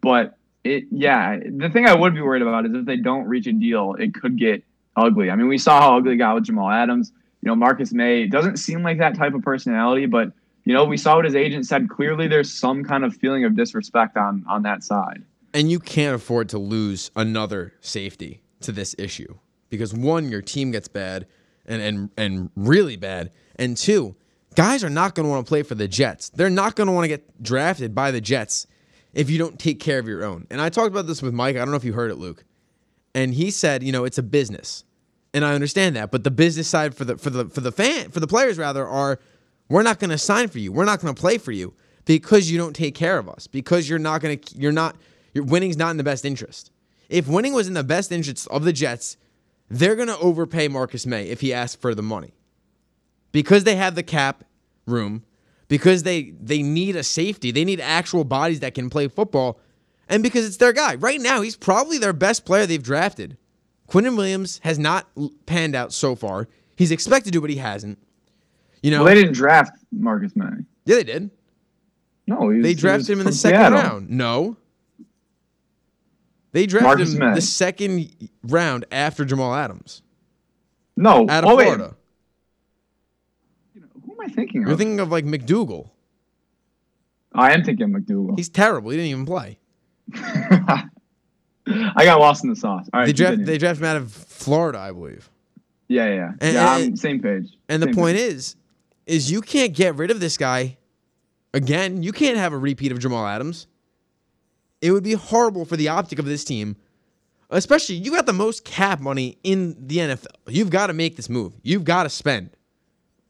[0.00, 3.46] but it, yeah, the thing I would be worried about is if they don't reach
[3.46, 4.62] a deal, it could get
[4.96, 5.30] ugly.
[5.30, 8.26] I mean, we saw how ugly it got with Jamal Adams you know, Marcus Maye
[8.26, 10.32] doesn't seem like that type of personality, but
[10.64, 11.88] you know, we saw what his agent said.
[11.88, 15.22] Clearly, there's some kind of feeling of disrespect on on that side.
[15.54, 20.70] And you can't afford to lose another safety to this issue because one, your team
[20.70, 21.26] gets bad
[21.66, 24.16] and and and really bad, and two,
[24.54, 26.28] guys are not going to want to play for the Jets.
[26.28, 28.66] They're not going to want to get drafted by the Jets
[29.14, 30.46] if you don't take care of your own.
[30.50, 31.56] And I talked about this with Mike.
[31.56, 32.44] I don't know if you heard it, Luke.
[33.14, 34.84] And he said, you know, it's a business
[35.32, 36.10] and I understand that.
[36.10, 38.86] But the business side for the for the for the fan for the players rather
[38.86, 39.20] are
[39.68, 40.72] we're not going to sign for you.
[40.72, 43.46] We're not going to play for you because you don't take care of us.
[43.46, 44.96] Because you're not going to you're not
[45.32, 46.70] your winning's not in the best interest.
[47.08, 49.16] If winning was in the best interest of the Jets,
[49.68, 52.34] they're going to overpay Marcus Maye if he asks for the money.
[53.32, 54.44] Because they have the cap
[54.86, 55.24] room,
[55.68, 59.60] because they they need a safety, they need actual bodies that can play football,
[60.08, 60.96] and because it's their guy.
[60.96, 63.36] Right now, he's probably their best player they've drafted.
[63.90, 65.08] Quinnen Williams has not
[65.46, 66.48] panned out so far.
[66.76, 67.98] He's expected to, but he hasn't.
[68.82, 70.64] You know, well, they didn't draft Marcus Maye.
[70.86, 71.30] Yeah, they did.
[72.26, 73.78] No, was, they drafted him in the second Seattle.
[73.78, 74.10] round.
[74.10, 74.56] No,
[76.52, 77.34] they drafted Marcus him Maye.
[77.34, 80.02] the second round after Jamal Adams.
[80.96, 81.96] No, out of oh, Florida.
[83.74, 83.84] Wait.
[84.06, 84.68] Who am I thinking of?
[84.68, 85.90] You're thinking of like McDougald.
[87.34, 88.38] I am thinking of McDougald.
[88.38, 88.90] He's terrible.
[88.90, 89.58] He didn't even play.
[91.96, 92.88] I got lost in the sauce.
[92.92, 95.30] All right, they draft they drafted him out of Florida, I believe.
[95.88, 96.78] Yeah, yeah, and, yeah.
[96.78, 97.56] And, same page.
[97.68, 98.32] And same the point page.
[98.32, 98.56] is,
[99.06, 100.78] is you can't get rid of this guy
[101.52, 102.02] again.
[102.02, 103.66] You can't have a repeat of Jamal Adams.
[104.80, 106.76] It would be horrible for the optic of this team,
[107.50, 110.26] especially you got the most cap money in the NFL.
[110.46, 111.54] You've got to make this move.
[111.62, 112.50] You've got to spend.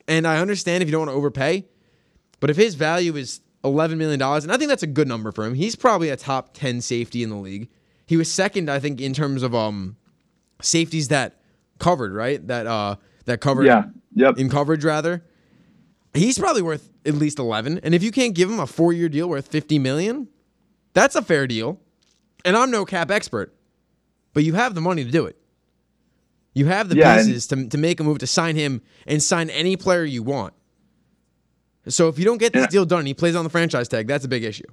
[0.07, 1.67] And I understand if you don't want to overpay,
[2.41, 5.45] but if his value is $11 million, and I think that's a good number for
[5.45, 7.69] him, he's probably a top 10 safety in the league.
[8.11, 9.95] He was second, I think, in terms of um
[10.61, 11.37] safeties that
[11.79, 12.45] covered, right?
[12.49, 12.97] That uh
[13.27, 13.85] that covered Yeah.
[14.17, 14.37] Yep.
[14.39, 15.23] in coverage rather.
[16.13, 17.79] He's probably worth at least 11.
[17.85, 20.27] And if you can't give him a 4-year deal worth 50 million,
[20.93, 21.79] that's a fair deal.
[22.45, 23.55] And I'm no cap expert,
[24.35, 25.37] but you have the money to do it.
[26.53, 29.23] You have the Yeah, and- pieces to, to make a move to sign him and
[29.23, 30.53] sign any player you want.
[31.87, 34.09] So if you don't get this deal done, and he plays on the franchise tag.
[34.09, 34.67] That's a big issue.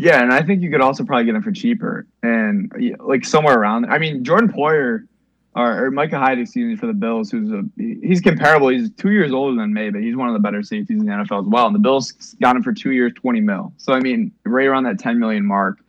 [0.00, 3.58] Yeah, and I think you could also probably get him for cheaper and like somewhere
[3.58, 3.84] around.
[3.84, 5.06] I mean, Jordan Poyer
[5.54, 8.68] or, or Micah Hyde, excuse me, for the Bills, who's a he's comparable.
[8.68, 11.12] He's two years older than Maye, but he's one of the better safeties in the
[11.12, 11.66] NFL as well.
[11.66, 13.74] And the Bills got him for two years, twenty mil.
[13.76, 15.80] So I mean, right around that ten million mark.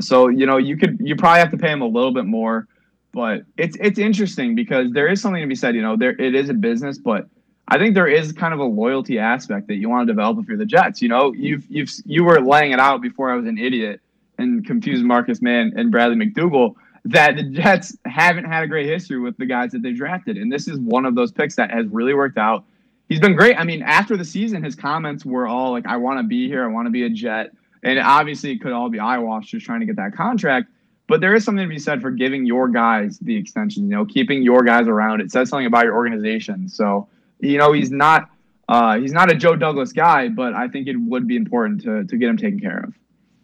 [0.00, 2.66] So you know, you could you probably have to pay him a little bit more,
[3.12, 5.74] but it's it's interesting because there is something to be said.
[5.74, 7.28] You know, there it is a business, but
[7.70, 10.48] I think there is kind of a loyalty aspect that you want to develop if
[10.48, 11.00] you're the Jets.
[11.00, 14.00] You know, you've you've you were laying it out before I was an idiot
[14.38, 19.20] and confused Marcus Maye and Bradley McDougald that the Jets haven't had a great history
[19.20, 21.86] with the guys that they drafted, and this is one of those picks that has
[21.86, 22.64] really worked out.
[23.08, 23.56] He's been great.
[23.56, 26.64] I mean, after the season, his comments were all like, "I want to be here.
[26.64, 27.52] I want to be a Jet,"
[27.84, 30.68] and obviously, it could all be eyewash just trying to get that contract.
[31.06, 33.84] But there is something to be said for giving your guys the extension.
[33.84, 35.20] You know, keeping your guys around.
[35.20, 36.68] It says something about your organization.
[36.68, 37.08] So
[37.40, 38.30] you know he's not
[38.68, 42.04] uh, he's not a Joe Douglas guy, but I think it would be important to
[42.04, 42.94] to get him taken care of.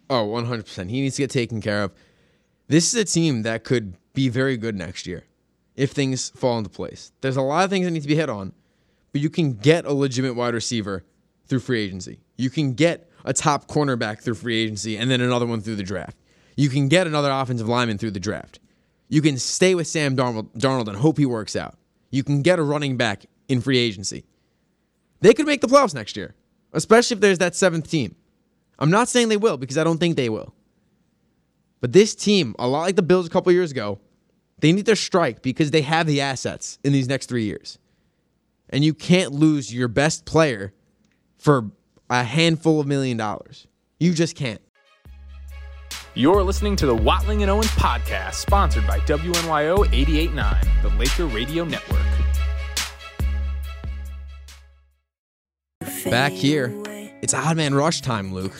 [0.09, 0.89] Oh, 100%.
[0.89, 1.91] He needs to get taken care of.
[2.69, 5.25] This is a team that could be very good next year
[5.75, 7.11] if things fall into place.
[7.21, 8.53] There's a lot of things that need to be hit on,
[9.11, 11.03] but you can get a legitimate wide receiver
[11.45, 12.19] through free agency.
[12.35, 15.83] You can get a top cornerback through free agency and then another one through the
[15.83, 16.17] draft.
[16.55, 18.59] You can get another offensive lineman through the draft.
[19.09, 21.77] You can stay with Sam Darnold, Darnold and hope he works out.
[22.09, 24.25] You can get a running back in free agency.
[25.21, 26.35] They could make the playoffs next year,
[26.73, 28.15] especially if there's that seventh team.
[28.79, 30.53] I'm not saying they will because I don't think they will.
[31.81, 33.99] But this team, a lot like the Bills a couple years ago,
[34.59, 37.77] they need to strike because they have the assets in these next three years.
[38.69, 40.73] And you can't lose your best player
[41.37, 41.71] for
[42.09, 43.67] a handful of million dollars.
[43.99, 44.61] You just can't.
[46.15, 51.63] You're listening to the Watling and Owens podcast, sponsored by WNYO 889, the Laker Radio
[51.63, 52.16] Network.
[56.09, 56.73] Back here,
[57.21, 58.53] it's odd man rush time, Luke.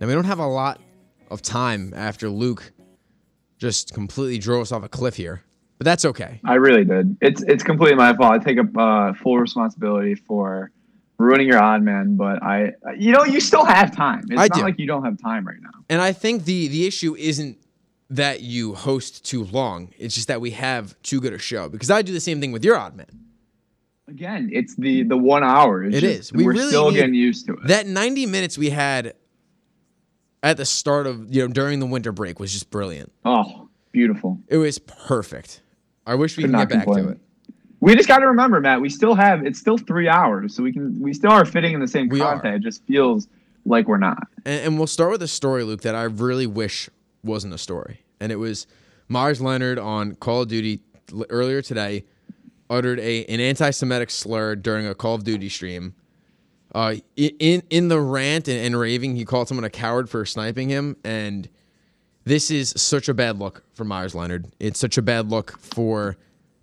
[0.00, 0.80] Now, we don't have a lot
[1.30, 2.72] of time after Luke
[3.58, 5.42] just completely drove us off a cliff here,
[5.78, 6.40] but that's okay.
[6.44, 7.16] I really did.
[7.20, 8.32] It's it's completely my fault.
[8.32, 10.70] I take up uh, full responsibility for
[11.18, 14.24] ruining your odd man, but I you know you still have time.
[14.30, 14.62] It's I not do.
[14.62, 15.70] like you don't have time right now.
[15.90, 17.58] And I think the the issue isn't
[18.08, 19.92] that you host too long.
[19.98, 21.68] It's just that we have too good a show.
[21.68, 23.06] Because I do the same thing with your odd man.
[24.10, 25.84] Again, it's the the one hour.
[25.84, 26.32] It's It just- is.
[26.32, 27.60] We We're really still need- getting used to it.
[27.68, 29.14] That 90 minutes we had
[30.42, 33.12] at the start of you know during the winter break was just brilliant.
[33.24, 34.38] oh, beautiful.
[34.48, 35.62] It was perfect.
[36.06, 37.20] I wish we Could get back to it.
[37.80, 38.80] We just got to remember, Matt.
[38.80, 41.80] We still have it's still three hours, so we can we still are fitting in
[41.80, 42.34] the same We are.
[42.34, 42.56] content.
[42.56, 43.28] It just feels
[43.64, 44.26] like we're not.
[44.44, 46.90] And, and we'll start with a story, Luke, that I really wish
[47.22, 48.00] wasn't a story.
[48.18, 48.66] And it was
[49.08, 50.80] Meyers Leonard on Call of Duty
[51.30, 52.04] earlier today
[52.70, 55.94] uttered a an anti-Semitic slur during a Call of Duty stream.
[56.74, 60.68] Uh, in in the rant and, and raving, he called someone a coward for sniping
[60.68, 61.48] him, and
[62.24, 64.52] this is such a bad look for Meyers Leonard.
[64.60, 66.16] It's such a bad look for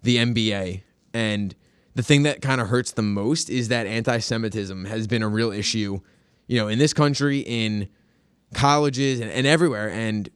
[0.03, 0.81] the NBA.
[1.13, 1.53] And
[1.95, 5.51] the thing that kind of hurts the most is that anti-Semitism has been a real
[5.51, 5.99] issue,
[6.47, 7.89] you know, in this country, in
[8.53, 9.89] colleges, and, and everywhere.
[9.89, 10.29] And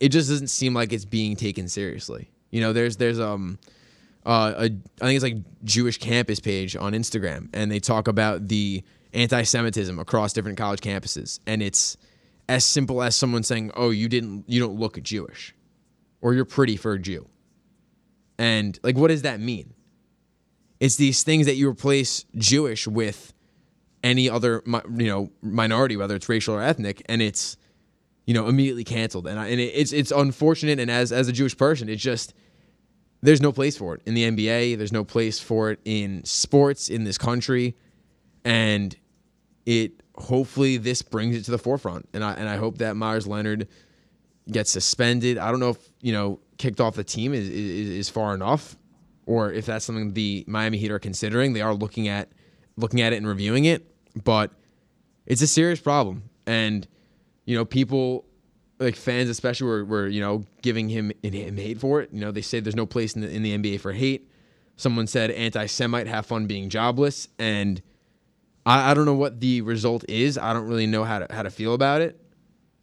[0.00, 2.30] it just doesn't seem like it's being taken seriously.
[2.50, 3.58] You know, there's there's um
[4.26, 8.48] uh, a, I think it's like Jewish campus page on Instagram, and they talk about
[8.48, 8.82] the
[9.14, 11.96] anti-Semitism across different college campuses, and it's
[12.48, 15.54] as simple as someone saying, "Oh, you didn't, you don't look Jewish,"
[16.20, 17.28] or "You're pretty for a Jew,"
[18.36, 19.72] and like, what does that mean?
[20.80, 23.32] It's these things that you replace Jewish with
[24.02, 27.56] any other, you know, minority, whether it's racial or ethnic, and it's
[28.26, 31.56] you know immediately canceled, and I, and it's it's unfortunate, and as as a Jewish
[31.56, 32.34] person, it's just
[33.26, 34.78] there's no place for it in the NBA.
[34.78, 37.74] There's no place for it in sports in this country,
[38.44, 38.96] and
[39.66, 42.08] it hopefully this brings it to the forefront.
[42.12, 43.66] And I and I hope that Meyers Leonard
[44.48, 45.38] gets suspended.
[45.38, 48.76] I don't know if you know kicked off the team is is, is far enough,
[49.26, 51.52] or if that's something the Miami Heat are considering.
[51.52, 52.30] They are looking at
[52.76, 54.52] looking at it and reviewing it, but
[55.26, 56.30] it's a serious problem.
[56.46, 56.86] And
[57.44, 58.25] you know, people
[58.78, 62.10] like fans especially were, were you know giving him him hate for it.
[62.12, 64.30] You know, they say there's no place in the in the NBA for hate.
[64.76, 67.80] Someone said anti-Semite have fun being jobless, and
[68.66, 70.36] I, I don't know what the result is.
[70.36, 72.20] I don't really know how to how to feel about it.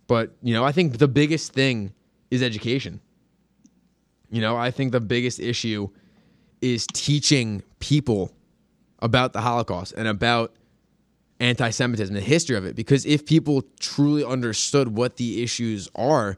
[0.07, 1.93] But you know, I think the biggest thing
[2.31, 2.99] is education.
[4.31, 5.89] You know, I think the biggest issue
[6.61, 8.31] is teaching people
[8.99, 10.55] about the Holocaust and about
[11.43, 12.75] anti Semitism, the history of it.
[12.75, 16.37] Because if people truly understood what the issues are,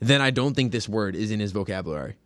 [0.00, 2.16] then I don't think this word is in his vocabulary.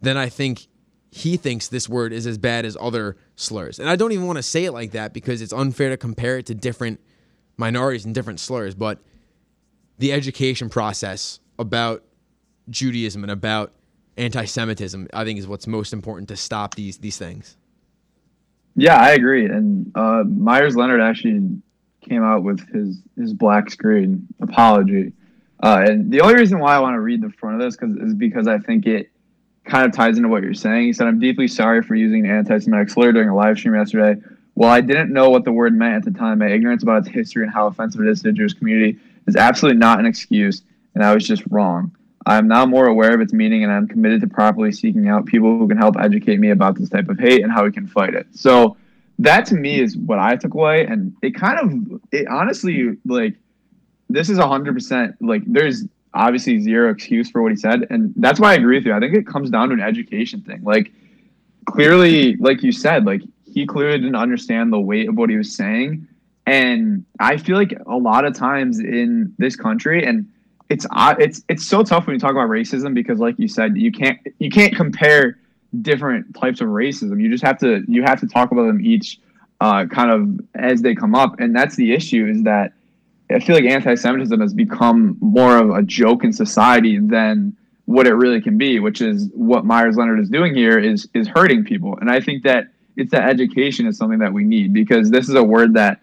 [0.00, 0.66] Then I think
[1.12, 3.78] he thinks this word is as bad as other slurs.
[3.78, 6.38] And I don't even want to say it like that because it's unfair to compare
[6.38, 7.00] it to different
[7.56, 8.74] minorities and different slurs.
[8.74, 8.98] But
[9.98, 12.02] the education process about
[12.70, 13.72] Judaism and about
[14.16, 17.56] anti-Semitism, I think, is what's most important to stop these these things.
[18.74, 19.46] Yeah, I agree.
[19.46, 21.62] And uh, Meyers Leonard actually
[22.00, 25.12] came out with his his black screen apology.
[25.62, 27.94] Uh, and the only reason why I want to read the front of this cause,
[27.96, 29.10] is because I think it
[29.64, 30.86] kind of ties into what you're saying.
[30.86, 34.20] He said, "I'm deeply sorry for using an anti-Semitic slur during a live stream yesterday.
[34.54, 37.08] While I didn't know what the word meant at the time, my ignorance about its
[37.08, 40.62] history and how offensive it is to the Jewish community is absolutely not an excuse,
[40.94, 41.94] and I was just wrong."
[42.26, 45.26] I am now more aware of its meaning, and I'm committed to properly seeking out
[45.26, 47.86] people who can help educate me about this type of hate and how we can
[47.86, 48.26] fight it.
[48.32, 48.76] So
[49.18, 53.34] that to me is what I took away, and it kind of, it honestly, like,
[54.08, 55.42] this is hundred percent like.
[55.46, 58.92] There's obviously zero excuse for what he said, and that's why I agree with you.
[58.92, 60.62] I think it comes down to an education thing.
[60.62, 60.92] Like,
[61.66, 65.54] clearly, like you said, like he clearly didn't understand the weight of what he was
[65.54, 66.06] saying,
[66.46, 70.28] and I feel like a lot of times in this country and
[70.72, 70.86] it's
[71.18, 74.18] it's it's so tough when you talk about racism because like you said you can't
[74.38, 75.38] you can't compare
[75.82, 77.20] different types of racism.
[77.20, 79.20] You just have to you have to talk about them each
[79.60, 81.38] uh, kind of as they come up.
[81.40, 82.72] And that's the issue is that
[83.30, 87.56] i feel like anti-semitism has become more of a joke in society than
[87.86, 91.28] what it really can be which is what Meyers Leonard is doing here is is
[91.28, 91.98] hurting people.
[92.00, 92.66] And i think that
[92.96, 96.00] it's that education is something that we need because this is a word that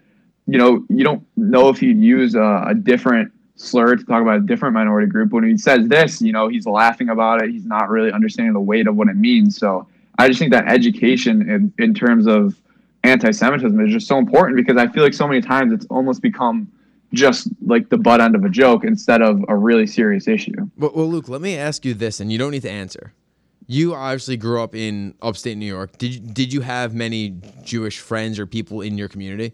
[0.47, 4.37] you know you don't know if you'd use a, a different slur to talk about
[4.37, 5.31] a different minority group.
[5.31, 7.51] When he says this, you know, he's laughing about it.
[7.51, 9.57] He's not really understanding the weight of what it means.
[9.57, 9.85] So
[10.17, 12.59] I just think that education in, in terms of
[13.03, 16.71] anti-Semitism is just so important because I feel like so many times it's almost become
[17.13, 20.69] just like the butt end of a joke instead of a really serious issue.
[20.77, 23.13] Well, well, Luke, let me ask you this, and you don't need to answer.
[23.67, 25.97] You obviously grew up in upstate New York.
[25.97, 29.53] Did did you have many Jewish friends or people in your community?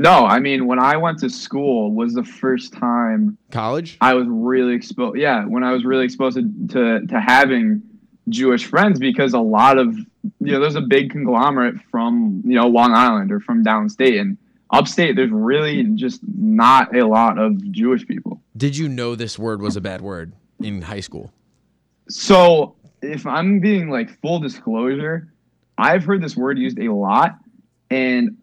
[0.00, 3.98] No, I mean when I went to school was the first time College?
[4.00, 5.18] I was really exposed.
[5.18, 7.82] Yeah, when I was really exposed to, to to having
[8.30, 12.66] Jewish friends because a lot of you know there's a big conglomerate from you know
[12.66, 14.38] Long Island or from downstate and
[14.70, 15.16] upstate.
[15.16, 18.40] There's really just not a lot of Jewish people.
[18.56, 21.30] Did you know this word was a bad word in high school?
[22.08, 25.30] So if I'm being like full disclosure,
[25.76, 27.36] I've heard this word used a lot,
[27.90, 28.38] and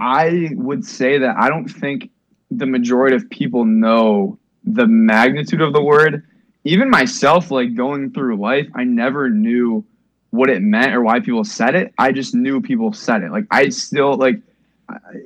[0.00, 2.10] I would say that I don't think
[2.50, 6.26] the majority of people know the magnitude of the word.
[6.64, 9.84] Even myself, like going through life, I never knew
[10.30, 11.92] what it meant or why people said it.
[11.98, 13.30] I just knew people said it.
[13.30, 14.40] Like I still like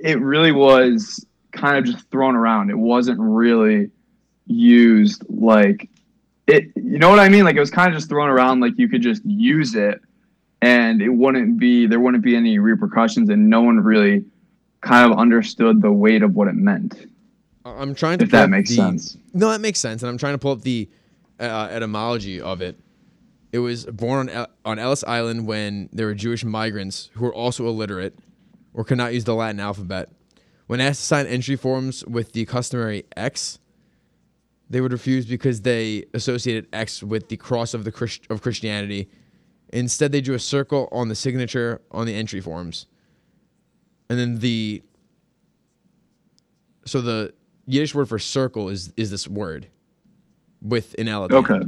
[0.03, 2.70] it really was kind of just thrown around.
[2.70, 3.91] It wasn't really
[4.47, 5.89] used like
[6.47, 7.45] it you know what I mean?
[7.45, 10.01] Like it was kind of just thrown around like you could just use it
[10.62, 14.25] and it wouldn't be there wouldn't be any repercussions and no one really
[14.85, 17.07] kind of understood the weight of what it meant.
[17.64, 19.16] I'm trying to If that makes the- sense.
[19.32, 20.89] No, that makes sense, and I'm trying to pull up the
[21.41, 22.78] uh, etymology of it.
[23.53, 27.35] It was born on, El- on Ellis Island when there were Jewish migrants who were
[27.35, 28.18] also illiterate
[28.74, 30.11] or could not use the Latin alphabet.
[30.66, 33.59] When asked to sign entry forms with the customary X,
[34.68, 39.09] they would refuse because they associated X with the cross of the Christ- of Christianity.
[39.72, 42.87] Instead, they drew a circle on the signature on the entry forms,
[44.09, 44.83] and then the
[46.85, 47.33] so the
[47.67, 49.69] Yiddish word for circle is is this word
[50.61, 51.29] with an L.
[51.31, 51.61] Okay.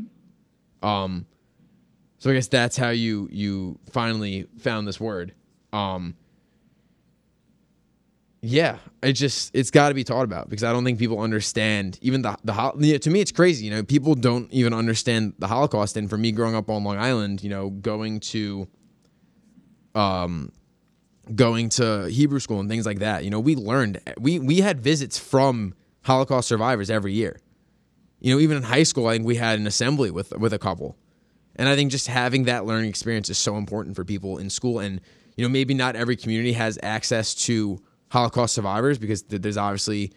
[0.82, 1.26] Um,
[2.18, 5.34] so I guess that's how you you finally found this word.
[5.72, 6.16] Um,
[8.42, 11.98] yeah, it just it's got to be taught about because I don't think people understand
[12.02, 13.64] even the the yeah, to me it's crazy.
[13.64, 15.96] You know, people don't even understand the Holocaust.
[15.96, 18.68] And for me, growing up on Long Island, you know, going to
[19.94, 20.52] um
[21.34, 23.24] going to Hebrew school and things like that.
[23.24, 27.40] You know, we learned we we had visits from Holocaust survivors every year.
[28.20, 30.58] You know, even in high school, I think we had an assembly with with a
[30.58, 30.96] couple.
[31.56, 34.78] And I think just having that learning experience is so important for people in school
[34.78, 35.00] and
[35.36, 40.12] you know, maybe not every community has access to Holocaust survivors because there's obviously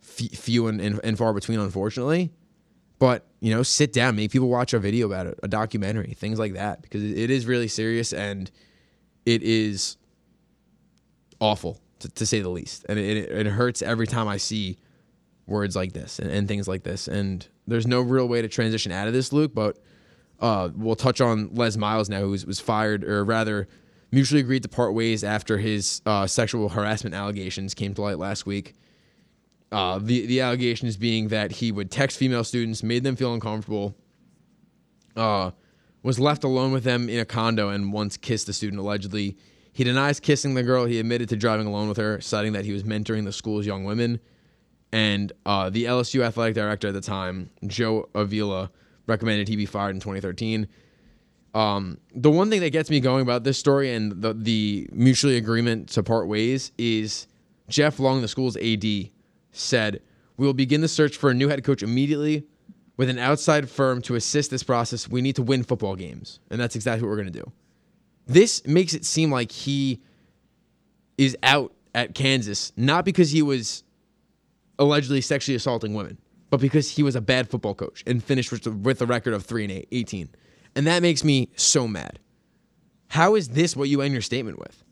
[0.00, 2.32] few and, and, and far between, unfortunately.
[2.98, 6.38] But you know, sit down, make people watch a video about it, a documentary, things
[6.38, 8.50] like that, because it, it is really serious and
[9.26, 9.98] it is
[11.40, 14.78] awful to, to say the least, and it, it, it hurts every time I see
[15.46, 17.08] words like this and, and things like this.
[17.08, 19.54] And there's no real way to transition out of this, Luke.
[19.54, 19.78] But
[20.40, 23.68] uh, we'll touch on Les Miles now, who was, was fired, or rather,
[24.10, 28.46] mutually agreed to part ways after his uh, sexual harassment allegations came to light last
[28.46, 28.74] week.
[29.72, 33.96] Uh, the the allegations being that he would text female students, made them feel uncomfortable,
[35.16, 35.50] uh,
[36.02, 39.36] was left alone with them in a condo, and once kissed a student allegedly.
[39.76, 40.86] He denies kissing the girl.
[40.86, 43.84] He admitted to driving alone with her, citing that he was mentoring the school's young
[43.84, 44.20] women.
[44.90, 48.70] And uh, the LSU athletic director at the time, Joe Alleva,
[49.06, 50.66] recommended he be fired in 2013.
[51.52, 55.36] Um, the one thing that gets me going about this story and the, the mutually
[55.36, 57.26] agreement to part ways is
[57.68, 59.10] Jeff Long, the school's AD,
[59.52, 60.00] said,
[60.38, 62.46] We will begin the search for a new head coach immediately
[62.96, 65.06] with an outside firm to assist this process.
[65.06, 66.40] We need to win football games.
[66.50, 67.52] And that's exactly what we're going to do.
[68.26, 70.00] This makes it seem like he
[71.16, 73.84] is out at Kansas, not because he was
[74.78, 76.18] allegedly sexually assaulting women,
[76.50, 79.44] but because he was a bad football coach and finished with, with a record of
[79.44, 80.28] 3 and 8, 18.
[80.74, 82.18] And that makes me so mad.
[83.08, 84.84] How is this what you end your statement with?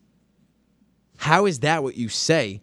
[1.16, 2.62] How is that what you say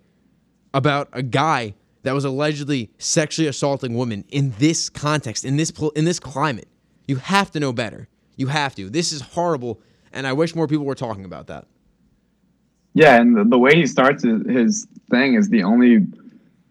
[0.73, 6.05] about a guy that was allegedly sexually assaulting women in this context, in this in
[6.05, 6.67] this climate?
[7.07, 8.07] You have to know better.
[8.37, 8.89] You have to.
[8.89, 9.81] This is horrible,
[10.13, 11.65] and I wish more people were talking about that.
[12.93, 16.07] Yeah, and the, the way he starts his, thing is the only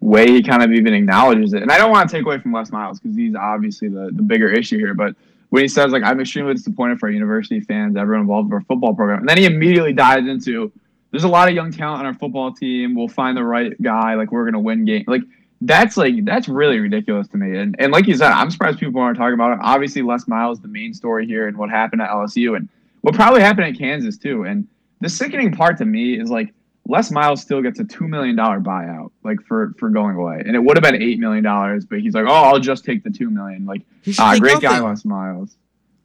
[0.00, 1.60] way he kind of even acknowledges it.
[1.60, 4.22] And I don't want to take away from Les Miles because he's obviously the, the
[4.22, 4.94] bigger issue here.
[4.94, 5.14] But
[5.50, 8.62] when he says, like, I'm extremely disappointed for our university fans, everyone involved in our
[8.62, 9.20] football program.
[9.20, 10.72] And then he immediately dives into,
[11.10, 12.94] there's a lot of young talent on our football team.
[12.94, 14.14] We'll find the right guy.
[14.14, 15.04] Like, we're going to win game.
[15.06, 15.22] Like,
[15.60, 17.58] that's like, that's really ridiculous to me.
[17.58, 19.58] And, and like you said, I'm surprised people aren't talking about it.
[19.60, 22.68] Obviously, Les Miles, the main story here and what happened at LSU and
[23.02, 24.44] what probably happened at Kansas, too.
[24.44, 24.66] And
[25.00, 26.52] the sickening part to me is like,
[26.86, 30.56] Les Miles still gets a two million dollar buyout, like for for going away, and
[30.56, 33.10] it would have been eight million dollars, but he's like, "Oh, I'll just take the
[33.10, 33.64] two million.
[33.64, 33.82] Like,
[34.18, 34.84] ah, great guy, nothing.
[34.84, 35.56] Les Miles.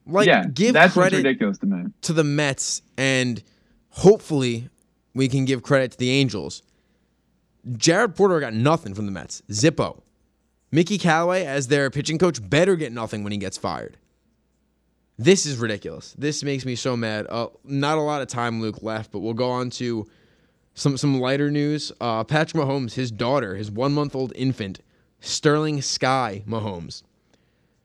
[0.06, 1.86] Like, yeah, give that's credit ridiculous to me.
[2.02, 3.41] to the Mets, and
[3.89, 4.70] hopefully
[5.16, 6.62] we can give credit to the Angels.
[7.78, 9.41] Jared Porter got nothing from the Mets.
[9.50, 10.04] Zippo.
[10.72, 13.98] Mickey Callaway, as their pitching coach, better get nothing when he gets fired.
[15.18, 16.13] This is ridiculous.
[16.18, 17.26] This makes me so mad.
[17.30, 20.07] Uh, not a lot of time, Luke, left, but we'll go on to
[20.74, 21.91] some some lighter news.
[22.01, 24.80] Uh, Patrick Mahomes, his daughter, his one month old infant,
[25.22, 27.03] Sterling Skye Mahomes,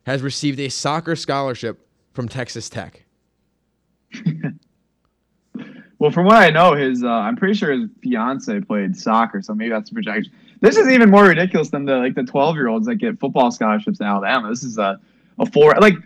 [0.07, 3.05] has received a soccer scholarship from Texas Tech.
[6.01, 9.55] Well, from what I know, his uh, I'm pretty sure his fiance played soccer, so
[9.55, 10.33] maybe that's a projection.
[10.63, 13.51] This is even more ridiculous than the like the 12 year olds that get football
[13.51, 14.49] scholarships in Alabama.
[14.49, 14.99] This is a
[15.39, 15.97] a four like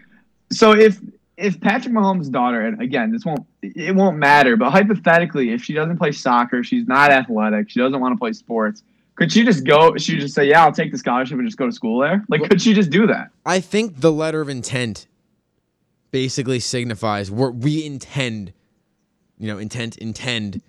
[0.55, 1.01] so if
[1.37, 5.73] if Patrick Mahomes' daughter, and again, this won't it won't matter, but hypothetically, if she
[5.73, 8.83] doesn't play soccer, she's not athletic, she doesn't want to play sports,
[9.17, 9.97] could she just go?
[9.97, 12.49] She just say, "Yeah, I'll take the scholarship and just go to school there." Like,
[12.49, 13.31] could she just do that?
[13.47, 15.07] I think the letter of intent
[16.11, 18.53] basically signifies we we intend,
[19.39, 20.63] you know, intent intend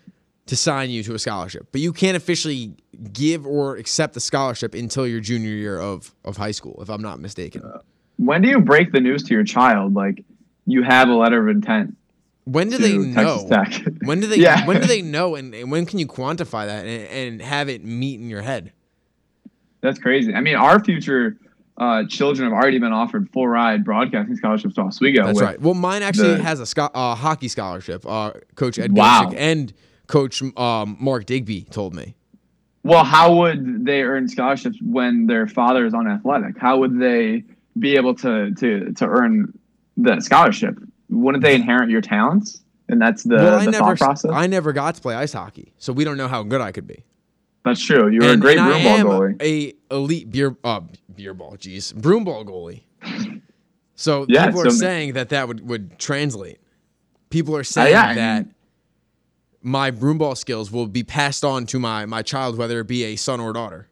[0.45, 2.75] to sign you to a scholarship, but you can't officially
[3.11, 7.01] give or accept the scholarship until your junior year of of high school, if I'm
[7.01, 7.63] not mistaken.
[7.63, 7.79] Uh,
[8.17, 9.93] When do you break the news to your child?
[9.93, 10.23] Like,
[10.65, 11.97] you have a letter of intent.
[12.45, 13.47] When do they know?
[14.03, 14.37] When do they?
[14.39, 14.65] Yeah.
[14.67, 15.35] When do they know?
[15.35, 18.71] And, and when can you quantify that and, and have it meet in your head?
[19.81, 20.33] That's crazy.
[20.33, 21.37] I mean, our future
[21.77, 25.25] uh, children have already been offered full ride broadcasting scholarships to Oswego.
[25.25, 25.59] That's right.
[25.59, 28.05] Well, mine actually the- has a scho- uh, hockey scholarship.
[28.05, 29.25] Uh, Coach Ed Wow.
[29.31, 29.73] Gilchick and
[30.07, 32.15] Coach um, Mark Digby told me.
[32.83, 36.57] Well, how would they earn scholarships when their father is unathletic?
[36.59, 37.43] How would they
[37.77, 39.57] be able to to to earn
[39.97, 40.77] the scholarship?
[41.09, 42.61] Wouldn't they inherit your talents?
[42.87, 44.31] And that's the, well, I the never, thought process.
[44.31, 46.85] I never got to play ice hockey, so we don't know how good I could
[46.85, 47.03] be.
[47.63, 48.09] that's true.
[48.09, 49.41] You were and, a great broom ball goalie.
[49.41, 50.81] a elite beer uh,
[51.15, 52.81] beer ball, jeez, broom ball goalie.
[53.95, 56.59] So Yeah, people are so- saying that that would would translate.
[57.31, 58.45] People are saying yeah, I that
[59.63, 63.03] my broom ball skills will be passed on to my my child, whether it be
[63.03, 63.87] a son or daughter.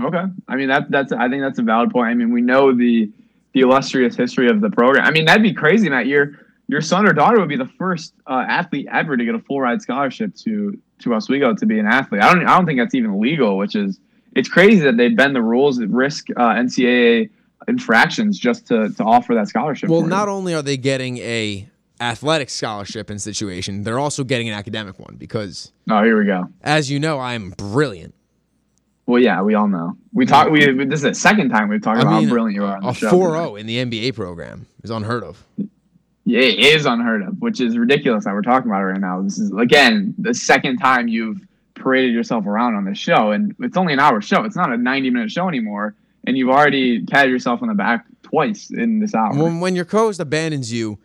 [0.00, 0.22] Okay.
[0.48, 2.08] I mean that that's I think that's a valid point.
[2.08, 3.10] I mean we know the
[3.52, 5.04] the illustrious history of the program.
[5.04, 6.06] I mean that'd be crazy, Matt.
[6.06, 6.32] Your
[6.68, 9.60] your son or daughter would be the first uh, athlete ever to get a full
[9.60, 12.22] ride scholarship to to Oswego to be an athlete.
[12.22, 13.98] I don't I don't think that's even legal, which is
[14.36, 17.30] it's crazy that they bend the rules at risk uh, NCAA
[17.66, 19.88] infractions just to to offer that scholarship.
[19.90, 20.06] Well, you.
[20.08, 21.68] not only are they getting a
[22.00, 26.48] athletic scholarship and situation, they're also getting an academic one because, Oh, here we go.
[26.62, 28.14] as you know, I'm brilliant.
[29.08, 29.96] Well, yeah, we all know.
[30.12, 30.50] We talk.
[30.50, 32.76] We this is the second time we've talked I about mean, how brilliant you are
[32.76, 33.10] on the a show.
[33.10, 35.42] 4-0 in the MBA program is unheard of.
[36.26, 39.22] Yeah, it is unheard of, which is ridiculous that we're talking about it right now.
[39.22, 41.40] This is again the second time you've
[41.74, 44.44] paraded yourself around on this show, and it's only an hour show.
[44.44, 45.94] It's not a ninety-minute show anymore,
[46.26, 49.34] and you've already patted yourself on the back twice in this hour.
[49.34, 50.98] When, when your co-host abandons you,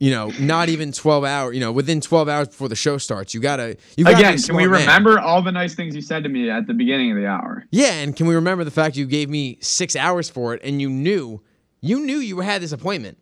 [0.00, 3.32] you know, not even 12 hours, you know, within 12 hours before the show starts,
[3.34, 4.80] you gotta, you gotta Again, can we man.
[4.80, 7.64] remember all the nice things you said to me at the beginning of the hour?
[7.70, 10.80] Yeah, and can we remember the fact you gave me six hours for it, and
[10.80, 11.40] you knew,
[11.80, 13.18] you knew you had this appointment.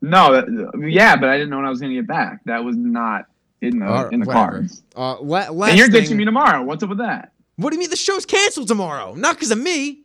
[0.00, 2.40] No, that, yeah, but I didn't know when I was going to get back.
[2.44, 3.24] That was not
[3.60, 4.50] in the right, in the whatever.
[4.50, 4.82] cards.
[4.94, 6.62] Uh, la- And you're ditching me tomorrow.
[6.62, 7.32] What's up with that?
[7.56, 9.14] What do you mean the show's canceled tomorrow?
[9.14, 10.02] Not because of me.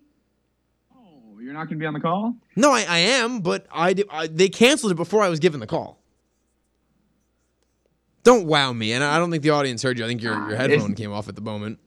[1.54, 2.34] You're not going to be on the call?
[2.56, 5.68] No, I, I am, but I, I they canceled it before I was given the
[5.68, 6.02] call.
[8.24, 10.04] Don't wow me, and I don't think the audience heard you.
[10.06, 11.78] I think your, your Ah, headphone came off at the moment.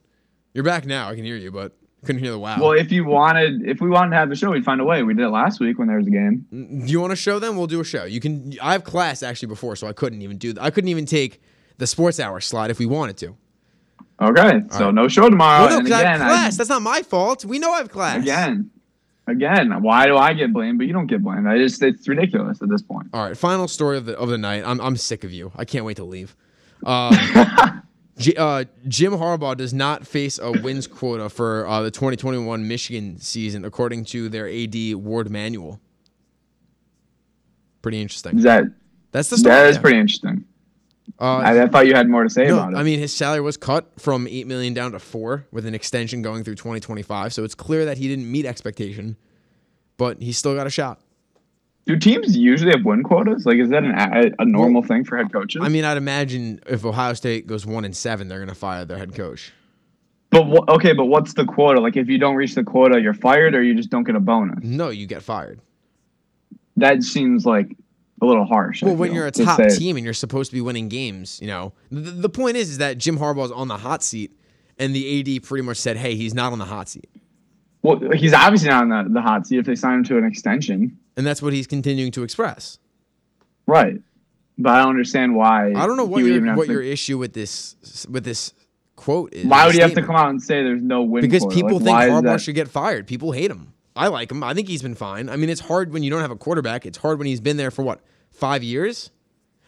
[0.54, 1.08] You're back now.
[1.08, 2.58] I can hear you, but couldn't hear the wow.
[2.60, 5.02] Well, if you wanted, if we wanted to have the show, we'd find a way.
[5.02, 6.46] We did it last week when there was a game.
[6.52, 7.56] Do you want to show them?
[7.56, 8.04] We'll do a show.
[8.04, 8.54] You can.
[8.62, 10.54] I have class actually before, so I couldn't even do.
[10.60, 11.42] I couldn't even take
[11.78, 13.36] the sports hour slot if we wanted to.
[14.22, 14.94] Okay, so right.
[14.94, 15.66] no show tomorrow.
[15.66, 16.56] well, no, because I have class.
[16.56, 17.44] That's not my fault.
[17.44, 18.22] We know I have class.
[18.22, 18.70] again,
[19.26, 21.46] again, why do I get blamed, but you don't get blamed?
[21.46, 23.08] I just, it's ridiculous at this point.
[23.12, 24.62] All right, final story of the of the night.
[24.66, 25.52] I'm I'm sick of you.
[25.56, 26.36] I can't wait to leave.
[26.84, 27.14] Um,
[28.18, 33.18] J- uh, Jim Harbaugh does not face a wins quota for uh, the 2021 Michigan
[33.18, 35.80] season, according to their AD Warde Manuel.
[37.82, 38.38] Pretty interesting.
[38.38, 38.64] Is that
[39.12, 39.54] That's the story.
[39.54, 39.82] that is there.
[39.82, 40.44] pretty interesting.
[41.20, 42.76] Uh, I, I thought you had more to say no, about it.
[42.76, 46.20] I mean his salary was cut from eight million down to four, with an extension
[46.22, 47.32] going through 2025.
[47.32, 49.16] So it's clear that he didn't meet expectation,
[49.96, 51.00] but he still got a shot.
[51.86, 53.46] do teams usually have win quotas?
[53.46, 55.62] Like, is that an, a, a normal thing for head coaches?
[55.64, 58.98] I mean, I'd imagine if Ohio State goes one and seven, they're gonna fire their
[58.98, 59.52] head coach.
[60.30, 61.80] but wha- okay, but what's the quota?
[61.80, 64.20] Like, if you don't reach the quota, you're fired, or you just don't get a
[64.20, 64.58] bonus.
[64.64, 65.60] No, you get fired.
[66.76, 67.76] That seems like
[68.22, 68.82] a little harsh.
[68.82, 69.76] I Well, when feel, you're a top say.
[69.78, 72.78] team and you're supposed to be winning games, you know, the, the point is, is
[72.78, 74.32] that Jim Harbaugh's on the hot seat,
[74.78, 77.08] and the AD pretty much said, "Hey, he's not on the hot seat,"
[77.82, 80.24] Well, he's obviously not on the, the hot seat if they sign him to an
[80.24, 80.98] extension.
[81.16, 82.78] and that's what he's continuing to express.
[83.66, 84.00] Right.
[84.58, 85.68] But I don't understand why.
[85.74, 87.76] I don't know what your what to- your issue with this
[88.08, 88.54] with this
[88.96, 89.44] quote is.
[89.44, 91.20] Why would you have to come out and say there's no win?
[91.20, 93.06] Because people Like, think Harbaugh should get fired.
[93.06, 93.74] People hate him.
[93.96, 94.44] I like him.
[94.44, 95.28] I think he's been fine.
[95.28, 96.84] I mean, it's hard when you don't have a quarterback.
[96.84, 99.10] It's hard when he's been there for what five years.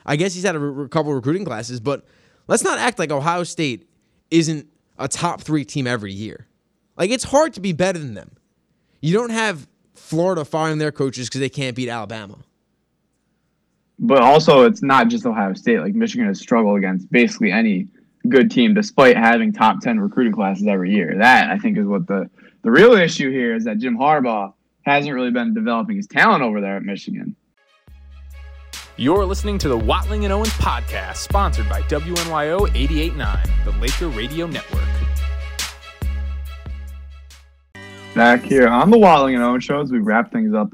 [0.05, 2.05] I guess he's had a re- couple recruiting classes, but
[2.47, 3.89] let's not act like Ohio State
[4.31, 4.69] isn't
[4.99, 6.47] a top three team every year.
[6.97, 8.33] Like it's hard to be better than them.
[9.01, 12.39] You don't have Florida firing their coaches because they can't beat Alabama.
[13.99, 15.81] But also, it's not just Ohio State.
[15.81, 17.89] Like Michigan has struggled against basically any
[18.29, 21.17] good team, despite having top ten recruiting classes every year.
[21.19, 22.31] That I think is what the
[22.69, 24.53] the real issue here is that Jim Harbaugh
[24.83, 27.35] hasn't really been developing his talent over there at Michigan.
[28.99, 34.47] You're listening to the Watling and Owens podcast, sponsored by WNYO 889, the Laker Radio
[34.47, 34.85] Network.
[38.15, 40.69] back here on the Watling and Owen show as we wrap things up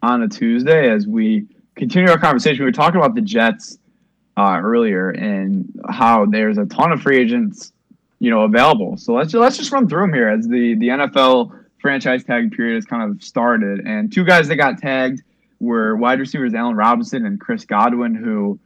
[0.00, 2.60] on a Tuesday as we continue our conversation.
[2.60, 3.76] We were talking about the Jets
[4.38, 7.74] uh, earlier and how there's a ton of free agents,
[8.20, 8.96] you know, available.
[8.96, 12.74] So let's let's just run through them here as the the NFL franchise tag period
[12.74, 13.80] has kind of started.
[13.86, 15.22] And two guys that got tagged
[15.60, 18.58] were wide receivers Allen Robinson and Chris Godwin, who.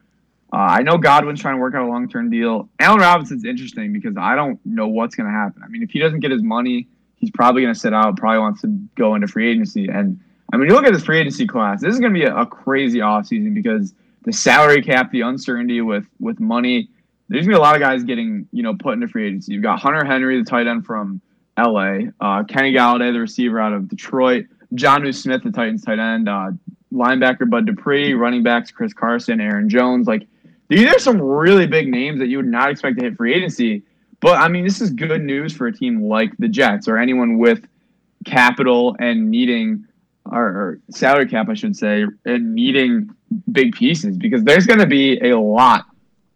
[0.55, 2.69] Uh, I know Godwin's trying to work out a long term deal.
[2.79, 5.63] Allen Robinson's interesting because I don't know what's going to happen.
[5.65, 8.41] I mean, if he doesn't get his money, he's probably going to sit out, probably
[8.41, 9.89] wants to go into free agency.
[9.89, 10.21] And
[10.53, 12.37] I mean, you look at this free agency class, this is going to be a,
[12.37, 13.95] a crazy offseason because
[14.25, 16.91] the salary cap, the uncertainty with with money,
[17.33, 19.55] there's to be a lot of guys getting, you know, put into free agency.
[19.55, 21.21] You've got Hunter Henry, the tight end from
[21.59, 26.29] LA, uh, Kenny Golladay, the receiver out of Detroit, Jonnu Smith, the Titans tight end,
[26.29, 26.51] uh,
[26.93, 30.07] linebacker Bud Dupree, running backs Chris Carson, Aaron Jones.
[30.07, 30.27] Like,
[30.69, 33.83] these are some really big names that you would not expect to hit free agency.
[34.21, 37.39] But I mean, this is good news for a team like the Jets or anyone
[37.39, 37.67] with
[38.25, 39.87] capital and needing
[40.31, 43.11] or salary cap, I should say, and needing
[43.51, 45.87] big pieces because there's going to be a lot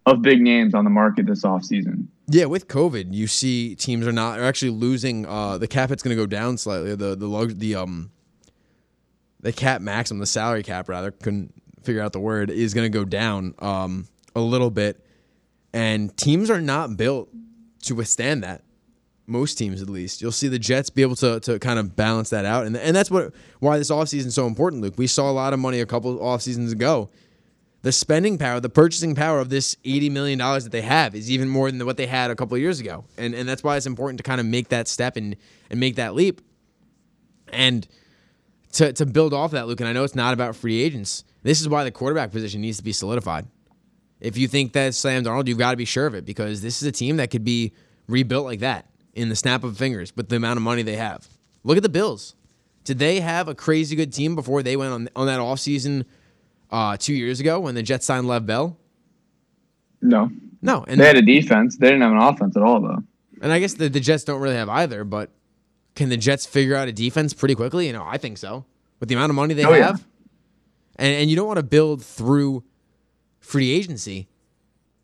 [0.07, 2.07] of big names on the market this offseason.
[2.29, 5.27] Yeah, with COVID, you see teams are not are actually losing.
[5.27, 6.95] Uh, the cap it's going to go down slightly.
[6.95, 8.11] The the lug- the um
[9.41, 11.53] the cap maximum, the salary cap rather, couldn't
[11.83, 15.05] figure out the word, is going to go down um a little bit,
[15.73, 17.29] and teams are not built
[17.83, 18.63] to withstand that.
[19.29, 22.31] Most teams, at least, you'll see the Jets be able to to kind of balance
[22.31, 24.95] that out, and and that's what why this offseason is so important, Luke.
[24.97, 27.11] We saw a lot of money a couple off seasons ago
[27.87, 31.31] the spending power, the purchasing power of this eighty million dollars that they have is
[31.31, 33.77] even more than what they had a couple of years ago, and and that's why
[33.77, 35.37] it's important to kind of make that step and
[35.71, 36.41] and make that leap,
[37.53, 37.87] and
[38.73, 39.79] to to build off that, Luke.
[39.79, 41.23] And I know it's not about free agents.
[41.45, 43.47] This is why the quarterback position needs to be solidified.
[44.19, 46.83] If you think that's Sam Darnold, you've got to be sure of it because this
[46.83, 47.73] is a team that could be
[48.09, 51.29] rebuilt like that in the snap of fingers with the amount of money they have.
[51.63, 52.35] Look at the Bills.
[52.83, 56.05] Did they have a crazy good team before they went on on that offseason
[56.71, 58.79] uh, two years ago when the Jets signed Le'Veon Bell?
[60.03, 60.31] No,
[60.63, 61.77] No, and they had a defense.
[61.79, 63.03] They didn't have an offense at all, though.
[63.43, 65.05] and I guess the, the Jets don't really have either.
[65.05, 65.31] But
[65.95, 67.87] can the Jets figure out a defense pretty quickly?
[67.87, 68.65] You know, I think so.
[69.01, 69.87] With the amount of money they Oh, yeah.
[69.89, 70.07] have,
[70.97, 72.63] and and you don't want to build through
[73.41, 74.29] free agency,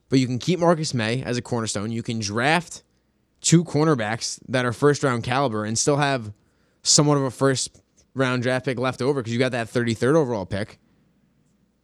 [0.08, 1.90] but you can keep Marcus Maye as a cornerstone.
[1.92, 2.82] You can draft
[3.40, 6.32] two cornerbacks that are first round caliber and still have
[6.82, 7.80] somewhat of a first
[8.14, 10.78] round draft pick left over because you got that 33rd overall pick.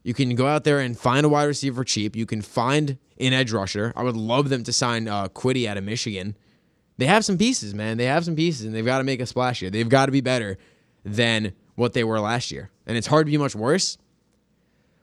[0.03, 2.17] You can go out there and find a wide receiver cheap.
[2.17, 3.93] You can find an edge rusher.
[3.97, 6.37] I would love them to sign uh, Kwity out of Michigan.
[6.97, 7.97] They have some pieces, man.
[7.97, 9.71] They have some pieces, and they've got to make a splash here.
[9.71, 10.59] They've got to be better
[11.05, 12.71] than what they were last year.
[12.87, 13.99] And it's hard to be much worse.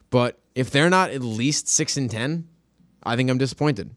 [0.10, 2.48] But if they're not at least six and ten,
[3.04, 3.96] I think I'm disappointed.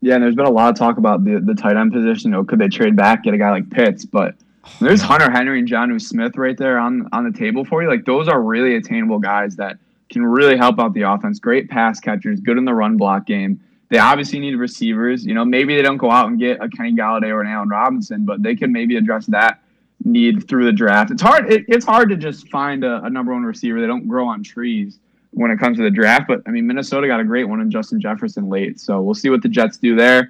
[0.00, 2.30] Yeah, and there's been a lot of talk about the the tight end position.
[2.30, 4.04] You know, could they trade back, get a guy like Pitts?
[4.04, 4.34] But
[4.80, 7.88] there's Hunter Henry and Jonnu Smith right there on on the table for you.
[7.88, 9.78] Like those are really attainable guys that
[10.10, 11.38] can really help out the offense.
[11.38, 13.60] Great pass catchers, good in the run block game.
[13.88, 15.24] They obviously need receivers.
[15.24, 17.68] You know, maybe they don't go out and get a Kenny Golladay or an Allen
[17.68, 19.60] Robinson, but they can maybe address that
[20.04, 21.10] need through the draft.
[21.10, 21.52] It's hard.
[21.52, 23.80] It, it's hard to just find a, a number one receiver.
[23.80, 24.98] They don't grow on trees
[25.32, 26.28] when it comes to the draft.
[26.28, 28.78] But I mean, Minnesota got a great one in Justin Jefferson late.
[28.80, 30.29] So we'll see what the Jets do there.